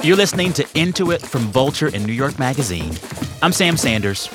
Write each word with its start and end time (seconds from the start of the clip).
You're 0.00 0.16
listening 0.16 0.52
to 0.52 0.66
Into 0.76 1.10
It 1.10 1.20
from 1.20 1.42
Vulture 1.48 1.90
and 1.92 2.06
New 2.06 2.12
York 2.12 2.38
Magazine. 2.38 2.94
I'm 3.42 3.50
Sam 3.52 3.76
Sanders. 3.76 4.30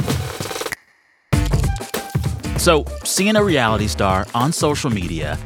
So, 2.62 2.86
seeing 3.06 3.38
a 3.38 3.44
reality 3.44 3.88
star 3.88 4.28
on 4.36 4.52
social 4.52 4.90
media 4.90 5.38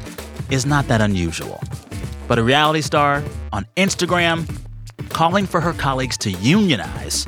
is 0.50 0.66
not 0.66 0.88
that 0.88 1.00
unusual. 1.00 1.62
But 2.26 2.40
a 2.40 2.42
reality 2.42 2.80
star 2.80 3.22
on 3.52 3.64
Instagram 3.76 4.50
calling 5.10 5.46
for 5.46 5.60
her 5.60 5.72
colleagues 5.72 6.18
to 6.18 6.30
unionize, 6.32 7.26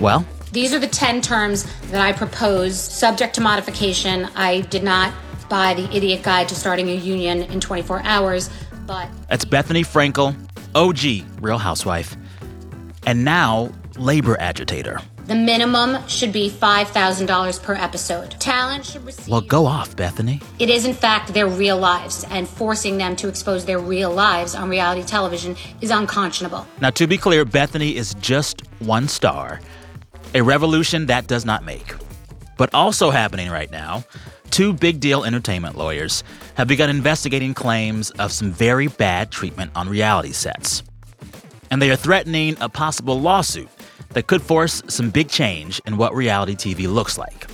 well, 0.00 0.26
These 0.50 0.74
are 0.74 0.80
the 0.80 0.88
10 0.88 1.20
terms 1.20 1.64
that 1.92 2.00
I 2.00 2.12
propose, 2.12 2.78
subject 2.78 3.36
to 3.36 3.40
modification. 3.40 4.24
I 4.34 4.62
did 4.62 4.82
not 4.82 5.14
buy 5.48 5.74
the 5.74 5.88
idiot 5.96 6.24
guide 6.24 6.48
to 6.48 6.56
starting 6.56 6.88
a 6.88 6.94
union 6.94 7.42
in 7.44 7.60
24 7.60 8.02
hours, 8.02 8.50
but 8.90 9.08
that's 9.28 9.44
Bethenny 9.44 9.84
Frankel, 9.86 10.34
OG 10.74 11.24
Real 11.40 11.58
Housewife, 11.58 12.16
and 13.06 13.24
now 13.24 13.70
labor 13.96 14.36
agitator. 14.40 15.00
the 15.26 15.36
minimum 15.36 15.96
should 16.08 16.32
be 16.32 16.50
$5,000 16.50 17.62
per 17.62 17.74
episode. 17.74 18.32
Talent 18.40 18.84
should 18.84 19.06
receive. 19.06 19.28
Well, 19.28 19.42
go 19.42 19.64
off, 19.64 19.94
Bethenny. 19.94 20.42
It 20.58 20.68
is, 20.68 20.84
in 20.86 20.92
fact, 20.94 21.32
their 21.32 21.46
real 21.46 21.78
lives, 21.78 22.24
and 22.30 22.48
forcing 22.48 22.98
them 22.98 23.14
to 23.14 23.28
expose 23.28 23.64
their 23.64 23.78
real 23.78 24.12
lives 24.12 24.56
on 24.56 24.68
reality 24.68 25.04
television 25.04 25.54
is 25.80 25.92
unconscionable. 25.92 26.66
Now, 26.80 26.90
to 26.90 27.06
be 27.06 27.16
clear, 27.16 27.44
Bethenny 27.44 27.92
is 27.94 28.14
just 28.14 28.62
one 28.80 29.06
star, 29.06 29.60
a 30.34 30.40
revolution 30.42 31.06
that 31.06 31.28
does 31.28 31.44
not 31.44 31.62
make. 31.62 31.94
But 32.60 32.74
also 32.74 33.10
happening 33.10 33.48
right 33.48 33.70
now, 33.70 34.04
two 34.50 34.74
big 34.74 35.00
deal 35.00 35.24
entertainment 35.24 35.78
lawyers 35.78 36.22
have 36.56 36.68
begun 36.68 36.90
investigating 36.90 37.54
claims 37.54 38.10
of 38.10 38.32
some 38.32 38.52
very 38.52 38.86
bad 38.86 39.30
treatment 39.30 39.70
on 39.74 39.88
reality 39.88 40.32
sets. 40.32 40.82
And 41.70 41.80
they 41.80 41.90
are 41.90 41.96
threatening 41.96 42.58
a 42.60 42.68
possible 42.68 43.18
lawsuit 43.18 43.70
that 44.10 44.26
could 44.26 44.42
force 44.42 44.82
some 44.88 45.08
big 45.08 45.30
change 45.30 45.80
in 45.86 45.96
what 45.96 46.14
reality 46.14 46.54
TV 46.54 46.86
looks 46.86 47.16
like. 47.16 47.46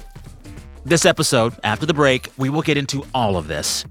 This 0.84 1.06
episode, 1.06 1.54
after 1.62 1.86
the 1.86 1.94
break, 1.94 2.28
we 2.36 2.50
will 2.50 2.62
get 2.62 2.76
into 2.76 3.06
all 3.14 3.36
of 3.36 3.46
this, 3.46 3.84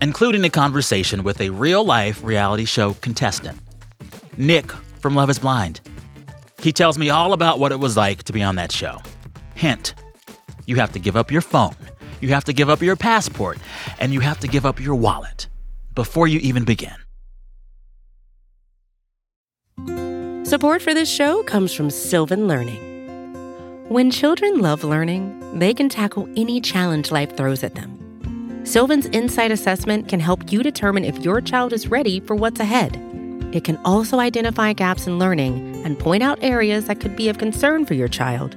including 0.00 0.44
a 0.44 0.48
conversation 0.48 1.24
with 1.24 1.40
a 1.40 1.50
real 1.50 1.84
life 1.84 2.22
reality 2.22 2.66
show 2.66 2.94
contestant, 3.00 3.58
Nick 4.36 4.70
from 5.00 5.16
Love 5.16 5.28
is 5.28 5.40
Blind. 5.40 5.80
He 6.60 6.72
tells 6.72 6.98
me 6.98 7.10
all 7.10 7.32
about 7.32 7.58
what 7.58 7.72
it 7.72 7.80
was 7.80 7.96
like 7.96 8.22
to 8.22 8.32
be 8.32 8.44
on 8.44 8.54
that 8.54 8.70
show. 8.70 8.98
Hint 9.56 9.94
you 10.66 10.76
have 10.76 10.92
to 10.92 10.98
give 10.98 11.16
up 11.16 11.30
your 11.30 11.42
phone, 11.42 11.74
you 12.20 12.28
have 12.28 12.44
to 12.44 12.52
give 12.52 12.68
up 12.68 12.82
your 12.82 12.96
passport, 12.96 13.58
and 13.98 14.12
you 14.12 14.20
have 14.20 14.40
to 14.40 14.48
give 14.48 14.64
up 14.66 14.80
your 14.80 14.94
wallet 14.94 15.48
before 15.94 16.28
you 16.28 16.38
even 16.40 16.64
begin. 16.64 16.94
Support 20.44 20.82
for 20.82 20.92
this 20.92 21.10
show 21.10 21.42
comes 21.44 21.72
from 21.72 21.88
Sylvan 21.88 22.46
Learning. 22.46 22.92
When 23.88 24.10
children 24.10 24.60
love 24.60 24.84
learning, 24.84 25.58
they 25.58 25.74
can 25.74 25.88
tackle 25.88 26.28
any 26.36 26.60
challenge 26.60 27.10
life 27.10 27.36
throws 27.36 27.62
at 27.62 27.74
them. 27.74 28.62
Sylvan's 28.64 29.06
Insight 29.06 29.50
Assessment 29.50 30.08
can 30.08 30.20
help 30.20 30.52
you 30.52 30.62
determine 30.62 31.04
if 31.04 31.18
your 31.18 31.40
child 31.40 31.72
is 31.72 31.88
ready 31.88 32.20
for 32.20 32.34
what's 32.34 32.60
ahead. 32.60 32.96
It 33.52 33.64
can 33.64 33.76
also 33.84 34.18
identify 34.18 34.72
gaps 34.72 35.06
in 35.06 35.18
learning 35.18 35.84
and 35.84 35.98
point 35.98 36.22
out 36.22 36.38
areas 36.42 36.86
that 36.86 37.00
could 37.00 37.16
be 37.16 37.28
of 37.28 37.38
concern 37.38 37.84
for 37.84 37.94
your 37.94 38.08
child 38.08 38.56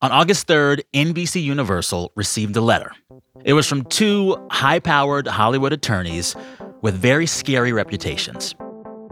On 0.00 0.12
August 0.12 0.46
3rd, 0.46 0.82
NBC 0.94 1.42
Universal 1.42 2.12
received 2.14 2.54
a 2.54 2.60
letter. 2.60 2.92
It 3.44 3.54
was 3.54 3.66
from 3.66 3.82
two 3.86 4.36
high 4.48 4.78
powered 4.78 5.26
Hollywood 5.26 5.72
attorneys 5.72 6.36
with 6.82 6.94
very 6.94 7.26
scary 7.26 7.72
reputations. 7.72 8.54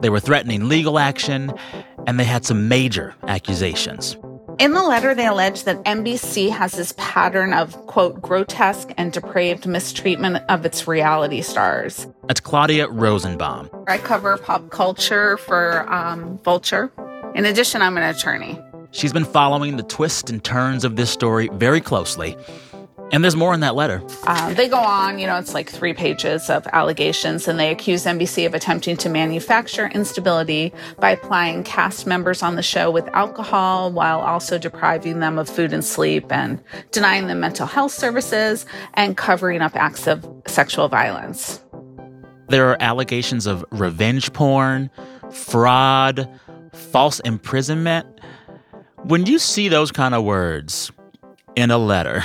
They 0.00 0.10
were 0.10 0.20
threatening 0.20 0.68
legal 0.68 1.00
action, 1.00 1.52
and 2.06 2.20
they 2.20 2.24
had 2.24 2.44
some 2.44 2.68
major 2.68 3.16
accusations. 3.26 4.16
In 4.60 4.74
the 4.74 4.82
letter, 4.84 5.12
they 5.12 5.26
allege 5.26 5.64
that 5.64 5.82
NBC 5.82 6.50
has 6.50 6.74
this 6.74 6.94
pattern 6.96 7.52
of, 7.52 7.74
quote, 7.88 8.22
grotesque 8.22 8.92
and 8.96 9.12
depraved 9.12 9.66
mistreatment 9.66 10.36
of 10.48 10.64
its 10.64 10.86
reality 10.86 11.42
stars. 11.42 12.06
That's 12.28 12.38
Claudia 12.38 12.88
Rosenbaum. 12.88 13.70
I 13.88 13.98
cover 13.98 14.38
pop 14.38 14.70
culture 14.70 15.36
for 15.36 15.92
um, 15.92 16.38
Vulture. 16.44 16.92
In 17.34 17.44
addition, 17.44 17.82
I'm 17.82 17.96
an 17.96 18.04
attorney. 18.04 18.56
She's 18.96 19.12
been 19.12 19.26
following 19.26 19.76
the 19.76 19.82
twists 19.82 20.30
and 20.30 20.42
turns 20.42 20.82
of 20.82 20.96
this 20.96 21.10
story 21.10 21.50
very 21.52 21.82
closely. 21.82 22.34
And 23.12 23.22
there's 23.22 23.36
more 23.36 23.52
in 23.52 23.60
that 23.60 23.74
letter. 23.74 24.02
Uh, 24.26 24.54
they 24.54 24.68
go 24.68 24.78
on, 24.78 25.18
you 25.18 25.26
know, 25.26 25.36
it's 25.36 25.52
like 25.52 25.68
three 25.68 25.92
pages 25.92 26.48
of 26.48 26.66
allegations, 26.72 27.46
and 27.46 27.60
they 27.60 27.70
accuse 27.70 28.06
NBC 28.06 28.46
of 28.46 28.54
attempting 28.54 28.96
to 28.96 29.10
manufacture 29.10 29.88
instability 29.88 30.72
by 30.98 31.10
applying 31.10 31.62
cast 31.62 32.06
members 32.06 32.42
on 32.42 32.56
the 32.56 32.62
show 32.62 32.90
with 32.90 33.06
alcohol 33.08 33.92
while 33.92 34.20
also 34.20 34.56
depriving 34.56 35.20
them 35.20 35.38
of 35.38 35.46
food 35.46 35.74
and 35.74 35.84
sleep 35.84 36.32
and 36.32 36.58
denying 36.90 37.26
them 37.26 37.38
mental 37.38 37.66
health 37.66 37.92
services 37.92 38.64
and 38.94 39.18
covering 39.18 39.60
up 39.60 39.76
acts 39.76 40.08
of 40.08 40.26
sexual 40.46 40.88
violence. 40.88 41.60
There 42.48 42.70
are 42.70 42.78
allegations 42.80 43.46
of 43.46 43.62
revenge 43.72 44.32
porn, 44.32 44.88
fraud, 45.30 46.30
false 46.72 47.20
imprisonment. 47.20 48.06
When 49.04 49.26
you 49.26 49.38
see 49.38 49.68
those 49.68 49.92
kind 49.92 50.14
of 50.14 50.24
words 50.24 50.90
in 51.54 51.70
a 51.70 51.78
letter, 51.78 52.22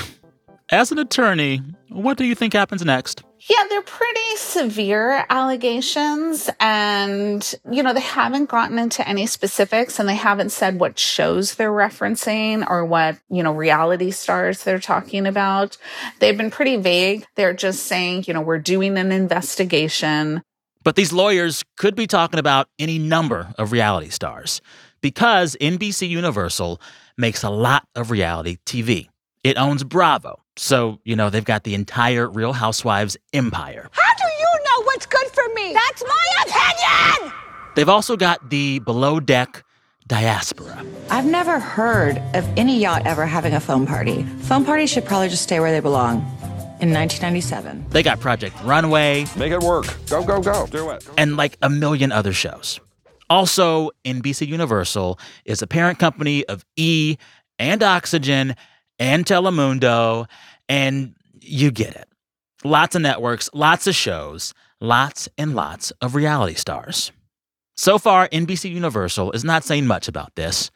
as 0.70 0.92
an 0.92 1.00
attorney, 1.00 1.62
what 1.90 2.18
do 2.18 2.26
you 2.26 2.34
think 2.34 2.54
happens 2.54 2.84
next? 2.84 3.24
Yeah, 3.50 3.64
they're 3.70 3.82
pretty 3.82 4.36
severe 4.38 5.26
allegations. 5.30 6.50
And, 6.60 7.54
you 7.70 7.82
know, 7.84 7.94
they 7.94 8.02
haven't 8.02 8.50
gotten 8.50 8.78
into 8.80 9.08
any 9.08 9.26
specifics 9.26 10.00
and 10.00 10.08
they 10.08 10.16
haven't 10.16 10.52
said 10.52 10.80
what 10.80 11.00
shows 11.00 11.56
they're 11.56 11.72
referencing 11.72 12.68
or 12.70 12.86
what, 12.86 13.18
you 13.30 13.42
know, 13.42 13.52
reality 13.52 14.12
stars 14.12 14.64
they're 14.64 14.80
talking 14.80 15.26
about. 15.26 15.78
They've 16.20 16.38
been 16.38 16.52
pretty 16.52 16.78
vague. 16.78 17.26
They're 17.36 17.54
just 17.54 17.86
saying, 17.86 18.26
you 18.28 18.34
know, 18.34 18.42
we're 18.42 18.60
doing 18.60 18.98
an 18.98 19.12
investigation. 19.12 20.44
But 20.84 20.96
these 20.96 21.14
lawyers 21.14 21.64
could 21.78 21.96
be 21.96 22.08
talking 22.08 22.40
about 22.40 22.68
any 22.80 22.98
number 22.98 23.54
of 23.58 23.72
reality 23.72 24.10
stars 24.10 24.62
because 25.02 25.56
NBC 25.60 26.08
Universal 26.10 26.82
makes 27.18 27.44
a 27.44 27.50
lot 27.50 27.88
of 27.96 28.12
reality 28.12 28.58
TV. 28.66 29.10
It 29.44 29.58
owns 29.58 29.84
Bravo. 29.84 30.40
So, 30.56 31.00
you 31.04 31.16
know, 31.16 31.30
they've 31.30 31.44
got 31.44 31.64
the 31.64 31.74
entire 31.74 32.30
Real 32.30 32.54
Housewives 32.54 33.18
empire. 33.34 33.90
How 33.92 34.14
do 34.14 34.24
you 34.40 34.64
know 34.66 34.84
what's 34.86 35.06
good 35.06 35.28
for 35.28 35.44
me? 35.56 35.74
That's 35.74 36.04
my 36.04 36.44
opinion! 36.46 37.34
They've 37.76 37.90
also 37.90 38.18
got 38.18 38.50
the 38.50 38.80
below 38.80 39.20
deck 39.20 39.64
diaspora. 40.08 40.84
I've 41.10 41.26
never 41.26 41.60
heard 41.60 42.18
of 42.34 42.46
any 42.58 42.80
yacht 42.80 43.04
ever 43.06 43.26
having 43.26 43.54
a 43.54 43.60
foam 43.60 43.86
party. 43.88 44.24
Foam 44.42 44.66
parties 44.66 44.90
should 44.90 45.06
probably 45.06 45.30
just 45.30 45.44
stay 45.44 45.60
where 45.60 45.72
they 45.72 45.80
belong. 45.80 46.18
In 46.82 46.92
1997. 46.92 47.86
They 47.92 48.02
got 48.02 48.20
Project 48.20 48.56
Runway. 48.64 49.26
Make 49.38 49.52
it 49.52 49.60
work. 49.62 49.86
Go, 50.10 50.24
go, 50.24 50.42
go. 50.42 50.66
Do 50.66 50.90
it. 50.90 51.08
And 51.16 51.38
like 51.38 51.56
a 51.62 51.70
million 51.70 52.12
other 52.12 52.34
shows. 52.34 52.80
Also, 53.32 53.92
NBC 54.04 54.46
Universal 54.46 55.18
is 55.46 55.62
a 55.62 55.68
parent 55.68 56.00
company 56.00 56.46
of 56.48 56.66
E 56.76 57.16
and 57.58 57.82
Oxygen 57.82 58.58
and 59.00 59.26
Telemundo, 59.26 60.28
and 60.68 61.16
you 61.40 61.72
get 61.72 61.96
it. 61.96 62.10
Lots 62.66 62.94
of 62.94 63.04
networks, 63.04 63.50
lots 63.54 63.88
of 63.88 63.96
shows, 63.96 64.54
lots 64.82 65.30
and 65.38 65.56
lots 65.56 65.92
of 66.02 66.14
reality 66.14 66.56
stars. 66.56 67.14
So 67.78 67.98
far, 67.98 68.28
NBC 68.28 68.70
Universal 68.70 69.32
is 69.32 69.46
not 69.46 69.64
saying 69.64 69.88
much 69.88 70.10
about 70.10 70.36
this, 70.36 70.70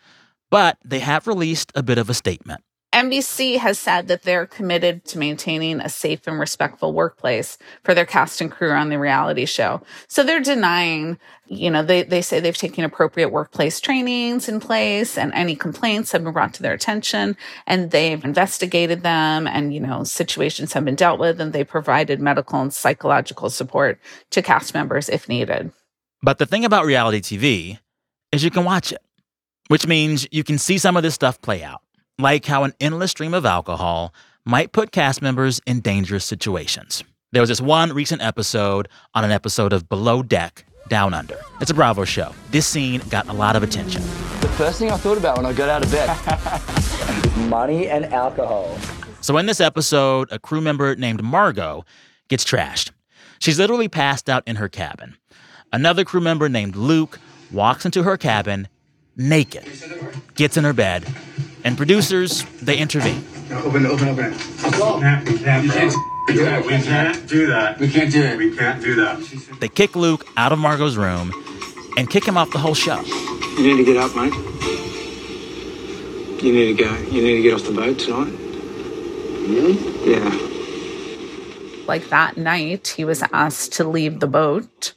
but 0.49 0.77
they 0.85 0.99
have 0.99 1.27
released 1.27 1.73
a 1.75 1.83
bit 1.83 1.97
of 1.97 2.09
a 2.09 2.13
statement. 2.13 2.61
NBC 2.95 3.57
has 3.57 3.77
said 3.77 4.07
that 4.07 4.23
they're 4.23 4.45
committed 4.45 5.03
to 5.03 5.17
maintaining 5.17 5.81
a 5.81 5.89
safe 5.89 6.25
and 6.27 6.39
respectful 6.39 6.93
workplace 6.93 7.57
for 7.83 7.93
their 7.93 8.05
cast 8.05 8.39
and 8.39 8.49
crew 8.49 8.71
on 8.71 8.87
the 8.87 8.97
reality 8.97 9.45
show. 9.45 9.81
So 10.07 10.23
they're 10.23 10.39
denying, 10.39 11.19
you 11.45 11.69
know, 11.69 11.83
they, 11.83 12.03
they 12.03 12.21
say 12.21 12.39
they've 12.39 12.55
taken 12.55 12.85
appropriate 12.85 13.33
workplace 13.33 13.81
trainings 13.81 14.47
in 14.47 14.61
place 14.61 15.17
and 15.17 15.33
any 15.33 15.57
complaints 15.57 16.13
have 16.13 16.23
been 16.23 16.31
brought 16.31 16.53
to 16.53 16.61
their 16.61 16.71
attention 16.71 17.35
and 17.67 17.91
they've 17.91 18.23
investigated 18.23 19.03
them 19.03 19.45
and, 19.45 19.73
you 19.73 19.81
know, 19.81 20.05
situations 20.05 20.71
have 20.71 20.85
been 20.85 20.95
dealt 20.95 21.19
with 21.19 21.41
and 21.41 21.51
they 21.51 21.65
provided 21.65 22.21
medical 22.21 22.61
and 22.61 22.73
psychological 22.73 23.49
support 23.49 23.99
to 24.29 24.41
cast 24.41 24.73
members 24.73 25.09
if 25.09 25.27
needed. 25.27 25.69
But 26.21 26.37
the 26.37 26.45
thing 26.45 26.63
about 26.63 26.85
reality 26.85 27.19
TV 27.19 27.77
is 28.31 28.41
you 28.41 28.51
can 28.51 28.63
watch 28.63 28.93
it, 28.93 29.01
which 29.67 29.85
means 29.85 30.25
you 30.31 30.45
can 30.45 30.57
see 30.57 30.77
some 30.77 30.95
of 30.95 31.03
this 31.03 31.13
stuff 31.13 31.41
play 31.41 31.61
out 31.61 31.81
like 32.17 32.45
how 32.45 32.63
an 32.63 32.73
endless 32.79 33.11
stream 33.11 33.33
of 33.33 33.45
alcohol 33.45 34.13
might 34.45 34.71
put 34.71 34.91
cast 34.91 35.21
members 35.21 35.59
in 35.65 35.81
dangerous 35.81 36.23
situations. 36.23 37.03
There 37.31 37.41
was 37.41 37.49
this 37.49 37.59
one 37.59 37.91
recent 37.91 38.21
episode 38.21 38.87
on 39.13 39.25
an 39.25 39.31
episode 39.31 39.73
of 39.73 39.89
Below 39.89 40.23
Deck 40.23 40.65
Down 40.87 41.13
Under. 41.13 41.37
It's 41.59 41.71
a 41.71 41.73
Bravo 41.73 42.05
show. 42.05 42.33
This 42.51 42.65
scene 42.65 43.01
got 43.09 43.27
a 43.27 43.33
lot 43.33 43.55
of 43.57 43.63
attention. 43.63 44.01
The 44.39 44.53
first 44.55 44.79
thing 44.79 44.91
I 44.91 44.97
thought 44.97 45.17
about 45.17 45.37
when 45.37 45.45
I 45.45 45.51
got 45.51 45.67
out 45.67 45.83
of 45.83 45.91
bed 45.91 47.49
money 47.49 47.87
and 47.89 48.05
alcohol. 48.05 48.77
So, 49.19 49.37
in 49.37 49.47
this 49.47 49.59
episode, 49.59 50.29
a 50.31 50.39
crew 50.39 50.61
member 50.61 50.95
named 50.95 51.23
Margot 51.23 51.83
gets 52.29 52.45
trashed. 52.45 52.91
She's 53.39 53.59
literally 53.59 53.89
passed 53.89 54.29
out 54.29 54.43
in 54.47 54.55
her 54.57 54.69
cabin. 54.69 55.17
Another 55.73 56.05
crew 56.05 56.21
member 56.21 56.47
named 56.47 56.75
Luke 56.75 57.19
walks 57.51 57.85
into 57.85 58.03
her 58.03 58.15
cabin 58.15 58.69
naked, 59.17 59.65
gets 60.35 60.57
in 60.57 60.63
her 60.63 60.73
bed, 60.73 61.05
and 61.65 61.75
producers, 61.75 62.45
they 62.61 62.77
intervene. 62.77 63.25
Open 63.51 63.85
it, 63.85 63.89
open 63.89 64.07
open 64.07 64.25
it. 64.25 64.33
We 64.63 64.71
can't, 64.71 65.27
we 65.27 65.37
can't, 65.39 65.63
we 66.27 66.35
can't, 66.37 66.65
we 66.65 66.71
can't 66.81 67.27
do 67.27 67.47
that. 67.47 67.79
We 67.79 67.89
can't 67.89 68.11
do 68.11 68.21
it. 68.21 68.37
We 68.37 68.55
can't 68.55 68.81
do 68.81 68.95
that. 68.95 69.19
They 69.59 69.67
kick 69.67 69.95
Luke 69.95 70.27
out 70.37 70.51
of 70.53 70.59
Margot's 70.59 70.95
room 70.95 71.33
and 71.97 72.07
kick 72.09 72.25
him 72.25 72.37
off 72.37 72.51
the 72.51 72.59
whole 72.59 72.75
show. 72.75 73.01
You 73.57 73.63
need 73.63 73.77
to 73.77 73.83
get 73.83 73.97
up, 73.97 74.15
mate. 74.15 74.33
You 76.43 76.53
need 76.53 76.77
to 76.77 76.83
go. 76.83 76.95
You 77.11 77.21
need 77.23 77.37
to 77.37 77.41
get 77.41 77.53
off 77.55 77.63
the 77.63 77.71
boat 77.71 77.97
tonight. 77.97 78.31
Really? 79.49 79.77
Yeah. 80.09 80.29
Like 81.87 82.09
that 82.09 82.37
night, 82.37 82.89
he 82.89 83.05
was 83.05 83.23
asked 83.33 83.73
to 83.73 83.83
leave 83.87 84.19
the 84.19 84.27
boat. 84.27 84.93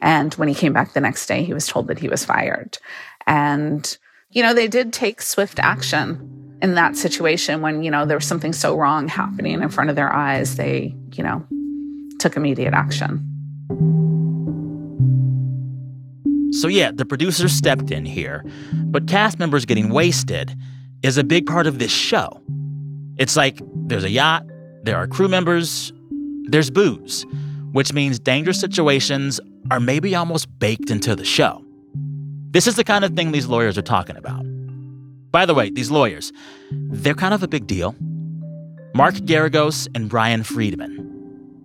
And 0.00 0.34
when 0.34 0.48
he 0.48 0.54
came 0.54 0.72
back 0.72 0.92
the 0.92 1.00
next 1.00 1.26
day, 1.26 1.42
he 1.42 1.52
was 1.54 1.66
told 1.66 1.88
that 1.88 1.98
he 1.98 2.08
was 2.08 2.24
fired. 2.24 2.78
And, 3.26 3.98
you 4.32 4.42
know, 4.42 4.54
they 4.54 4.66
did 4.66 4.92
take 4.92 5.20
swift 5.20 5.58
action 5.58 6.58
in 6.62 6.74
that 6.74 6.96
situation 6.96 7.60
when, 7.60 7.82
you 7.82 7.90
know, 7.90 8.06
there 8.06 8.16
was 8.16 8.26
something 8.26 8.52
so 8.52 8.76
wrong 8.76 9.08
happening 9.08 9.60
in 9.60 9.68
front 9.68 9.90
of 9.90 9.96
their 9.96 10.12
eyes. 10.12 10.56
They, 10.56 10.94
you 11.12 11.22
know, 11.22 11.46
took 12.18 12.36
immediate 12.36 12.72
action. 12.72 13.28
So, 16.52 16.68
yeah, 16.68 16.92
the 16.92 17.04
producers 17.04 17.52
stepped 17.52 17.90
in 17.90 18.04
here, 18.04 18.44
but 18.72 19.06
cast 19.06 19.38
members 19.38 19.64
getting 19.64 19.90
wasted 19.90 20.54
is 21.02 21.18
a 21.18 21.24
big 21.24 21.46
part 21.46 21.66
of 21.66 21.78
this 21.78 21.90
show. 21.90 22.40
It's 23.18 23.36
like 23.36 23.60
there's 23.86 24.04
a 24.04 24.10
yacht, 24.10 24.44
there 24.82 24.96
are 24.96 25.06
crew 25.06 25.28
members, 25.28 25.92
there's 26.44 26.70
booze, 26.70 27.26
which 27.72 27.92
means 27.92 28.18
dangerous 28.18 28.60
situations 28.60 29.40
are 29.70 29.80
maybe 29.80 30.14
almost 30.14 30.46
baked 30.58 30.90
into 30.90 31.16
the 31.16 31.24
show. 31.24 31.61
This 32.52 32.66
is 32.66 32.76
the 32.76 32.84
kind 32.84 33.02
of 33.02 33.16
thing 33.16 33.32
these 33.32 33.46
lawyers 33.46 33.78
are 33.78 33.82
talking 33.82 34.14
about. 34.14 34.44
By 35.30 35.46
the 35.46 35.54
way, 35.54 35.70
these 35.70 35.90
lawyers, 35.90 36.34
they're 36.70 37.14
kind 37.14 37.32
of 37.32 37.42
a 37.42 37.48
big 37.48 37.66
deal. 37.66 37.96
Mark 38.94 39.14
Garagos 39.14 39.88
and 39.94 40.06
Bryan 40.06 40.42
Freedman. 40.42 41.08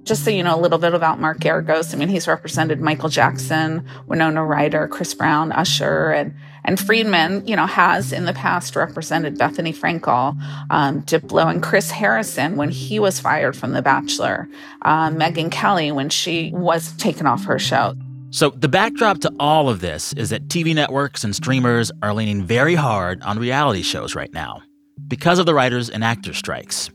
Just 0.06 0.24
so 0.24 0.32
you 0.32 0.42
know 0.44 0.58
a 0.58 0.62
little 0.62 0.78
bit 0.78 0.94
about 0.94 1.20
Mark 1.20 1.40
Garagos, 1.40 1.94
I 1.94 1.98
mean, 1.98 2.08
he's 2.08 2.26
represented 2.26 2.80
Michael 2.80 3.10
Jackson, 3.10 3.86
Winona 4.06 4.46
Ryder, 4.46 4.88
Chris 4.88 5.14
Brown, 5.14 5.52
Usher, 5.52 6.12
and 6.12 6.34
and 6.64 6.80
Friedman, 6.80 7.46
you 7.46 7.58
know, 7.58 7.66
has 7.66 8.14
in 8.14 8.24
the 8.24 8.34
past 8.34 8.74
represented 8.78 9.38
Bethenny 9.38 9.76
Frankel, 9.76 10.38
um, 10.70 11.02
Diplo, 11.02 11.50
and 11.50 11.62
Chris 11.62 11.92
Harrison 11.92 12.56
when 12.56 12.70
he 12.70 12.98
was 12.98 13.20
fired 13.20 13.58
from 13.58 13.74
The 13.74 13.82
Bachelor, 13.82 14.50
uh, 14.84 15.10
Megyn 15.10 15.52
Kelly 15.52 15.92
when 15.92 16.10
she 16.10 16.52
was 16.54 16.94
taken 16.94 17.26
off 17.26 17.44
her 17.44 17.60
show. 17.60 17.94
So, 18.30 18.50
the 18.50 18.68
backdrop 18.68 19.20
to 19.20 19.32
all 19.40 19.70
of 19.70 19.80
this 19.80 20.12
is 20.14 20.32
that 20.32 20.50
TV 20.50 20.76
networks 20.76 21.24
and 21.24 21.34
streamers 21.34 21.92
are 22.04 22.14
leaning 22.14 22.44
very 22.44 22.76
hard 22.76 23.22
on 23.24 23.40
reality 23.40 23.82
shows 23.82 24.16
right 24.16 24.32
now 24.34 24.62
because 25.08 25.40
of 25.40 25.46
the 25.46 25.54
writers 25.54 25.90
and 25.90 26.04
actors 26.04 26.38
strikes. 26.38 26.90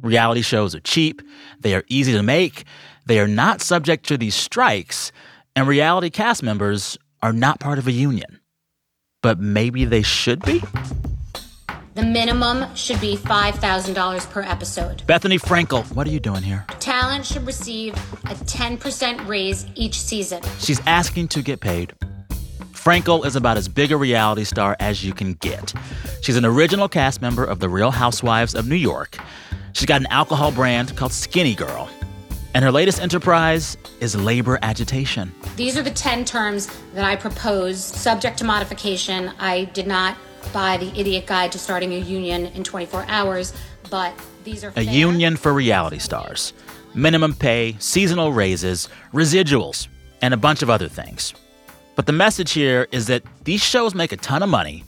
Reality 0.00 0.40
shows 0.40 0.74
are 0.74 0.80
cheap, 0.80 1.20
they 1.60 1.74
are 1.74 1.84
easy 1.88 2.12
to 2.12 2.22
make, 2.22 2.64
they 3.06 3.20
are 3.20 3.28
not 3.28 3.60
subject 3.60 4.06
to 4.06 4.16
these 4.16 4.34
strikes, 4.34 5.12
and 5.54 5.68
reality 5.68 6.08
cast 6.08 6.42
members 6.42 6.96
are 7.20 7.32
not 7.32 7.60
part 7.60 7.78
of 7.78 7.86
a 7.86 7.92
union. 7.92 8.40
But 9.22 9.38
maybe 9.40 9.84
they 9.84 10.02
should 10.02 10.42
be? 10.42 10.62
The 11.98 12.04
minimum 12.04 12.72
should 12.76 13.00
be 13.00 13.16
$5,000 13.16 14.30
per 14.30 14.42
episode. 14.42 15.02
Bethenny 15.08 15.36
Frankel, 15.36 15.84
what 15.96 16.06
are 16.06 16.10
you 16.10 16.20
doing 16.20 16.44
here? 16.44 16.64
Talent 16.78 17.26
should 17.26 17.44
receive 17.44 17.92
a 18.26 18.36
10% 18.36 19.26
raise 19.26 19.66
each 19.74 19.98
season. 19.98 20.40
She's 20.60 20.80
asking 20.86 21.26
to 21.26 21.42
get 21.42 21.58
paid. 21.58 21.94
Frankel 22.70 23.26
is 23.26 23.34
about 23.34 23.56
as 23.56 23.66
big 23.66 23.90
a 23.90 23.96
reality 23.96 24.44
star 24.44 24.76
as 24.78 25.04
you 25.04 25.12
can 25.12 25.32
get. 25.34 25.74
She's 26.22 26.36
an 26.36 26.44
original 26.44 26.88
cast 26.88 27.20
member 27.20 27.44
of 27.44 27.58
The 27.58 27.68
Real 27.68 27.90
Housewives 27.90 28.54
of 28.54 28.68
New 28.68 28.76
York. 28.76 29.18
She's 29.72 29.86
got 29.86 30.00
an 30.00 30.06
alcohol 30.06 30.52
brand 30.52 30.96
called 30.96 31.12
Skinny 31.12 31.56
Girl. 31.56 31.90
And 32.54 32.64
her 32.64 32.70
latest 32.70 33.02
enterprise 33.02 33.76
is 33.98 34.14
labor 34.14 34.60
agitation. 34.62 35.32
These 35.56 35.76
are 35.76 35.82
the 35.82 35.90
10 35.90 36.24
terms 36.24 36.68
that 36.94 37.04
I 37.04 37.16
propose, 37.16 37.84
subject 37.84 38.38
to 38.38 38.44
modification. 38.44 39.32
I 39.40 39.64
did 39.64 39.88
not 39.88 40.16
buy 40.52 40.76
the 40.76 40.88
idiot 40.98 41.26
guide 41.26 41.52
to 41.52 41.58
starting 41.58 41.92
a 41.94 41.98
union 41.98 42.46
in 42.46 42.64
24 42.64 43.04
hours, 43.08 43.52
but 43.90 44.12
these 44.44 44.64
are 44.64 44.68
A 44.68 44.72
fair. 44.72 44.82
union 44.84 45.36
for 45.36 45.52
reality 45.52 45.98
stars. 45.98 46.52
Minimum 46.94 47.34
pay, 47.34 47.76
seasonal 47.78 48.32
raises, 48.32 48.88
residuals, 49.12 49.88
and 50.22 50.32
a 50.34 50.36
bunch 50.36 50.62
of 50.62 50.70
other 50.70 50.88
things. 50.88 51.34
But 51.96 52.06
the 52.06 52.12
message 52.12 52.52
here 52.52 52.88
is 52.92 53.06
that 53.08 53.22
these 53.44 53.62
shows 53.62 53.94
make 53.94 54.12
a 54.12 54.16
ton 54.16 54.42
of 54.42 54.48
money, 54.48 54.84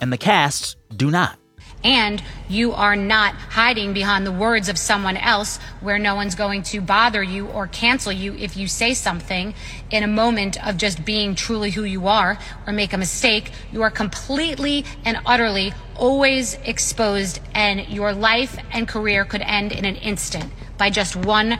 and 0.00 0.12
the 0.12 0.18
casts 0.18 0.76
do 0.96 1.10
not. 1.10 1.38
And 1.84 2.22
you 2.48 2.72
are 2.72 2.96
not 2.96 3.34
hiding 3.34 3.92
behind 3.92 4.26
the 4.26 4.32
words 4.32 4.68
of 4.68 4.78
someone 4.78 5.18
else 5.18 5.58
where 5.80 5.98
no 5.98 6.14
one's 6.14 6.34
going 6.34 6.62
to 6.64 6.80
bother 6.80 7.22
you 7.22 7.46
or 7.46 7.66
cancel 7.66 8.10
you 8.10 8.34
if 8.34 8.56
you 8.56 8.66
say 8.66 8.94
something 8.94 9.54
in 9.90 10.02
a 10.02 10.08
moment 10.08 10.66
of 10.66 10.78
just 10.78 11.04
being 11.04 11.34
truly 11.34 11.70
who 11.70 11.84
you 11.84 12.08
are 12.08 12.38
or 12.66 12.72
make 12.72 12.94
a 12.94 12.98
mistake. 12.98 13.50
You 13.70 13.82
are 13.82 13.90
completely 13.90 14.86
and 15.04 15.18
utterly 15.26 15.74
always 15.96 16.54
exposed, 16.64 17.40
and 17.54 17.88
your 17.88 18.12
life 18.12 18.58
and 18.72 18.88
career 18.88 19.24
could 19.24 19.42
end 19.42 19.72
in 19.72 19.84
an 19.84 19.96
instant 19.96 20.50
by 20.78 20.90
just 20.90 21.14
one 21.14 21.58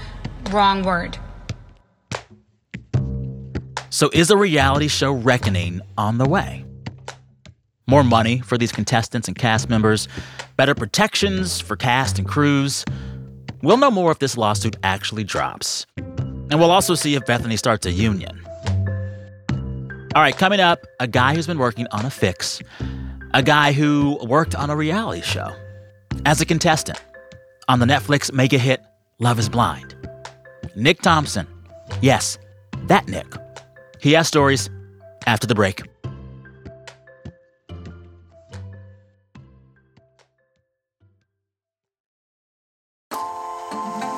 wrong 0.51 0.83
word. 0.83 1.19
So, 3.91 4.11
is 4.13 4.31
a 4.31 4.37
reality 4.37 4.89
show 4.89 5.13
reckoning 5.13 5.81
on 5.97 6.19
the 6.19 6.29
way? 6.29 6.65
More 7.87 8.03
money 8.03 8.41
for 8.41 8.57
these 8.57 8.73
contestants 8.73 9.29
and 9.29 9.37
cast 9.37 9.69
members, 9.69 10.09
better 10.57 10.75
protections 10.75 11.61
for 11.61 11.77
cast 11.77 12.19
and 12.19 12.27
crews. 12.27 12.85
We'll 13.63 13.77
know 13.77 13.91
more 13.91 14.11
if 14.11 14.19
this 14.19 14.37
lawsuit 14.37 14.77
actually 14.83 15.25
drops. 15.25 15.87
And 15.97 16.55
we'll 16.55 16.71
also 16.71 16.95
see 16.95 17.15
if 17.15 17.25
Bethenny 17.25 17.59
starts 17.59 17.87
a 17.87 17.91
union. 17.91 18.41
All 20.15 20.23
right, 20.23 20.37
coming 20.37 20.61
up, 20.61 20.87
a 21.01 21.07
guy 21.07 21.35
who's 21.35 21.47
been 21.47 21.59
working 21.59 21.87
on 21.91 22.07
a 22.07 22.11
fix, 22.11 22.63
a 23.33 23.43
guy 23.43 23.73
who 23.73 24.19
worked 24.25 24.55
on 24.55 24.71
a 24.71 24.77
reality 24.77 25.23
show 25.23 25.55
as 26.25 26.41
a 26.41 26.47
contestant 26.47 27.03
on 27.69 27.81
the 27.81 27.87
Netflix 27.87 28.33
mega 28.33 28.59
hit 28.59 28.81
Love 29.19 29.39
is 29.39 29.49
Blind. 29.49 29.95
Nick 30.77 31.03
Thompson. 31.03 31.47
Yes, 32.01 32.39
that 32.87 33.09
Nick. 33.09 33.27
He 34.01 34.13
has 34.13 34.29
stories 34.29 34.71
after 35.27 35.47
the 35.47 35.55
break. 35.55 35.83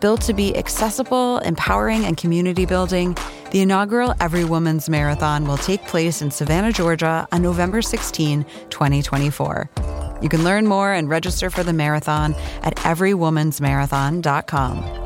Built 0.00 0.20
to 0.22 0.32
be 0.32 0.56
accessible, 0.56 1.38
empowering, 1.38 2.04
and 2.04 2.16
community 2.16 2.66
building, 2.66 3.16
The 3.50 3.60
inaugural 3.60 4.14
Every 4.20 4.44
Woman's 4.44 4.88
Marathon 4.88 5.44
will 5.44 5.56
take 5.56 5.82
place 5.86 6.22
in 6.22 6.30
Savannah, 6.30 6.72
Georgia 6.72 7.26
on 7.32 7.42
November 7.42 7.82
16, 7.82 8.44
2024. 8.70 9.70
You 10.22 10.28
can 10.28 10.44
learn 10.44 10.66
more 10.66 10.92
and 10.92 11.08
register 11.08 11.50
for 11.50 11.64
the 11.64 11.72
marathon 11.72 12.34
at 12.62 12.76
everywomansmarathon.com. 12.76 15.04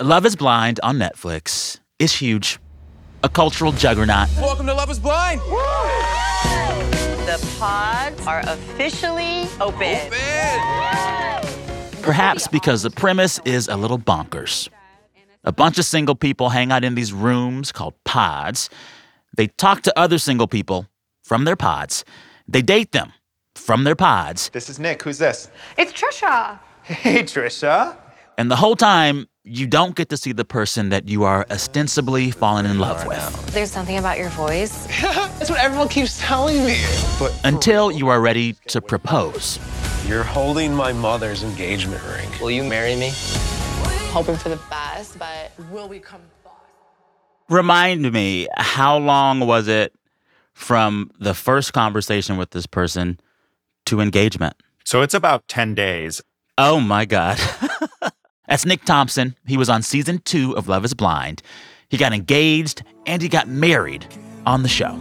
Love 0.00 0.24
is 0.24 0.34
Blind 0.34 0.80
on 0.82 0.98
Netflix 0.98 1.78
is 1.98 2.14
huge, 2.14 2.58
a 3.22 3.28
cultural 3.28 3.70
juggernaut. 3.70 4.30
Welcome 4.38 4.64
to 4.66 4.72
Love 4.72 4.90
is 4.90 4.98
Blind. 4.98 5.40
The 7.30 7.56
pods 7.60 8.26
are 8.26 8.40
officially 8.40 9.46
open. 9.60 9.96
Perhaps 12.02 12.48
because 12.48 12.82
the 12.82 12.90
premise 12.90 13.38
is 13.44 13.68
a 13.68 13.76
little 13.76 14.00
bonkers. 14.00 14.68
A 15.44 15.52
bunch 15.52 15.78
of 15.78 15.84
single 15.84 16.16
people 16.16 16.48
hang 16.48 16.72
out 16.72 16.82
in 16.82 16.96
these 16.96 17.12
rooms 17.12 17.70
called 17.70 17.94
pods. 18.02 18.68
They 19.36 19.46
talk 19.46 19.82
to 19.82 19.96
other 19.96 20.18
single 20.18 20.48
people 20.48 20.88
from 21.22 21.44
their 21.44 21.54
pods. 21.54 22.04
They 22.48 22.62
date 22.62 22.90
them 22.90 23.12
from 23.54 23.84
their 23.84 23.94
pods. 23.94 24.50
This 24.52 24.68
is 24.68 24.80
Nick. 24.80 25.00
Who's 25.04 25.18
this? 25.18 25.52
It's 25.78 25.92
Trisha. 25.92 26.58
Hey, 26.82 27.22
Trisha. 27.22 27.96
And 28.38 28.50
the 28.50 28.56
whole 28.56 28.74
time, 28.74 29.28
you 29.44 29.66
don't 29.66 29.94
get 29.94 30.10
to 30.10 30.16
see 30.16 30.32
the 30.32 30.44
person 30.44 30.90
that 30.90 31.08
you 31.08 31.24
are 31.24 31.46
ostensibly 31.50 32.30
falling 32.30 32.66
in 32.66 32.78
love 32.78 33.06
with. 33.06 33.46
There's 33.54 33.70
something 33.70 33.96
about 33.96 34.18
your 34.18 34.28
voice. 34.30 34.86
That's 35.00 35.48
what 35.48 35.58
everyone 35.60 35.88
keeps 35.88 36.20
telling 36.20 36.64
me. 36.64 36.82
But 37.18 37.38
Until 37.44 37.90
you 37.90 38.08
are 38.08 38.20
ready 38.20 38.54
to 38.68 38.82
propose. 38.82 39.58
You're 40.06 40.24
holding 40.24 40.74
my 40.74 40.92
mother's 40.92 41.42
engagement 41.42 42.02
ring. 42.04 42.28
Will 42.40 42.50
you 42.50 42.64
marry 42.64 42.96
me? 42.96 43.12
Hoping 44.12 44.36
for 44.36 44.50
the 44.50 44.60
best, 44.68 45.18
but 45.18 45.52
will 45.70 45.88
we 45.88 46.00
come 46.00 46.20
boss? 46.44 46.52
Remind 47.48 48.12
me, 48.12 48.46
how 48.56 48.98
long 48.98 49.40
was 49.40 49.68
it 49.68 49.94
from 50.52 51.10
the 51.18 51.32
first 51.32 51.72
conversation 51.72 52.36
with 52.36 52.50
this 52.50 52.66
person 52.66 53.18
to 53.86 54.00
engagement? 54.00 54.54
So 54.84 55.00
it's 55.00 55.14
about 55.14 55.48
10 55.48 55.74
days. 55.74 56.20
Oh 56.58 56.78
my 56.78 57.06
God. 57.06 57.38
That's 58.50 58.66
Nick 58.66 58.84
Thompson. 58.84 59.36
He 59.46 59.56
was 59.56 59.70
on 59.70 59.80
season 59.80 60.18
two 60.24 60.56
of 60.56 60.66
Love 60.66 60.84
is 60.84 60.92
Blind. 60.92 61.40
He 61.88 61.96
got 61.96 62.12
engaged 62.12 62.82
and 63.06 63.22
he 63.22 63.28
got 63.28 63.46
married 63.46 64.04
on 64.44 64.64
the 64.64 64.68
show. 64.68 65.00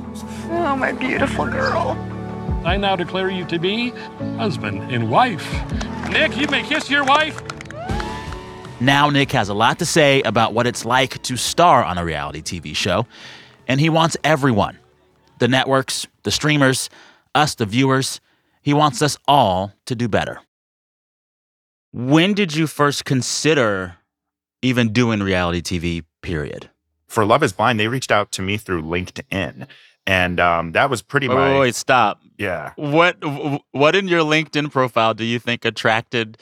Oh, 0.52 0.76
my 0.76 0.92
beautiful 0.92 1.48
girl. 1.48 1.98
I 2.64 2.78
now 2.78 2.96
declare 2.96 3.32
you 3.32 3.46
to 3.46 3.58
be 3.58 3.90
husband 4.38 4.92
and 4.92 5.10
wife. 5.10 5.52
Nick, 6.12 6.38
you 6.38 6.46
may 6.48 6.62
kiss 6.62 6.92
your 6.92 7.04
wife. 7.04 7.42
Now, 8.80 9.10
Nick 9.10 9.32
has 9.32 9.50
a 9.50 9.56
lot 9.56 9.80
to 9.80 9.86
say 9.86 10.22
about 10.22 10.54
what 10.54 10.68
it's 10.68 10.86
like 10.86 11.22
to 11.24 11.36
star 11.36 11.84
on 11.84 11.98
a 11.98 12.06
reality 12.06 12.42
TV 12.42 12.76
show, 12.76 13.08
and 13.68 13.80
he 13.80 13.90
wants 13.90 14.16
everyone 14.24 14.78
the 15.40 15.48
networks, 15.48 16.06
the 16.22 16.32
streamers, 16.32 16.90
us, 17.34 17.56
the 17.56 17.66
viewers 17.66 18.22
he 18.62 18.74
wants 18.74 19.02
us 19.02 19.18
all 19.28 19.74
to 19.86 19.96
do 19.96 20.08
better. 20.08 20.42
When 21.92 22.34
did 22.34 22.56
you 22.56 22.68
first 22.68 23.06
consider 23.06 23.98
even 24.62 24.92
doing 24.94 25.22
reality 25.22 25.62
TV, 25.62 26.04
period? 26.22 26.70
For 27.08 27.26
Love 27.26 27.42
is 27.44 27.54
Blind, 27.54 27.80
they 27.80 27.88
reached 27.88 28.12
out 28.12 28.32
to 28.34 28.42
me 28.42 28.58
through 28.58 28.84
LinkedIn. 28.84 29.68
And 30.06 30.40
um, 30.40 30.72
that 30.74 30.90
was 30.90 31.02
pretty 31.02 31.28
Wait, 31.28 31.36
much. 31.36 31.52
wait, 31.52 31.60
wait, 31.60 31.76
stop. 31.76 32.22
Yeah. 32.38 32.74
What 32.76 33.18
what 33.72 33.96
in 33.96 34.08
your 34.08 34.22
LinkedIn 34.22 34.72
profile 34.72 35.14
do 35.14 35.24
you 35.24 35.40
think 35.40 35.66
attracted 35.66 36.38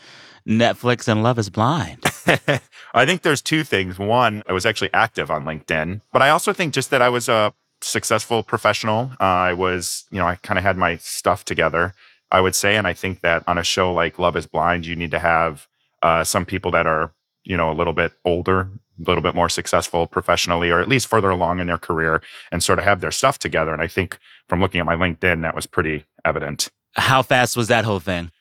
Netflix 0.47 1.07
and 1.07 1.23
Love 1.23 1.39
is 1.39 1.49
Blind? 1.49 1.99
I 2.93 3.05
think 3.05 3.23
there's 3.23 3.41
two 3.41 3.63
things. 3.63 3.99
One, 3.99 4.43
I 4.47 4.53
was 4.53 4.65
actually 4.65 4.93
active 4.93 5.29
on 5.31 5.43
LinkedIn, 5.43 6.01
but 6.13 6.21
I 6.21 6.29
also 6.29 6.53
think 6.53 6.73
just 6.73 6.91
that 6.91 7.01
I 7.01 7.09
was 7.09 7.27
a 7.27 7.53
successful 7.81 8.43
professional. 8.43 9.11
Uh, 9.19 9.23
I 9.23 9.53
was, 9.53 10.05
you 10.11 10.19
know, 10.19 10.27
I 10.27 10.35
kind 10.35 10.57
of 10.57 10.63
had 10.63 10.77
my 10.77 10.97
stuff 10.97 11.43
together, 11.43 11.93
I 12.31 12.41
would 12.41 12.55
say. 12.55 12.75
And 12.75 12.88
I 12.88 12.93
think 12.93 13.22
that 13.22 13.43
on 13.48 13.57
a 13.57 13.63
show 13.63 13.93
like 13.93 14.19
Love 14.19 14.36
is 14.36 14.46
Blind, 14.46 14.86
you 14.86 14.96
need 14.96 15.12
to 15.12 15.19
have 15.19 15.67
uh, 16.01 16.24
some 16.24 16.46
people 16.46 16.72
that 16.72 16.88
are, 16.88 17.13
you 17.43 17.57
know, 17.57 17.72
a 17.72 17.74
little 17.74 17.93
bit 17.93 18.13
older, 18.25 18.69
a 19.00 19.03
little 19.07 19.22
bit 19.22 19.36
more 19.36 19.50
successful 19.50 20.07
professionally, 20.07 20.69
or 20.69 20.79
at 20.79 20.88
least 20.88 21.07
further 21.07 21.29
along 21.29 21.60
in 21.60 21.67
their 21.67 21.77
career 21.77 22.22
and 22.51 22.63
sort 22.63 22.79
of 22.79 22.86
have 22.86 23.01
their 23.01 23.12
stuff 23.12 23.39
together. 23.39 23.74
And 23.74 23.81
I 23.81 23.88
think 23.88 24.17
from 24.48 24.60
looking 24.60 24.79
at 24.79 24.86
my 24.86 24.96
LinkedIn, 24.96 25.41
that 25.41 25.55
was 25.55 25.65
pretty 25.65 26.05
evident. 26.25 26.69
How 26.96 27.22
fast 27.22 27.55
was 27.55 27.67
that 27.67 27.86
whole 27.86 28.00
thing? 28.00 28.31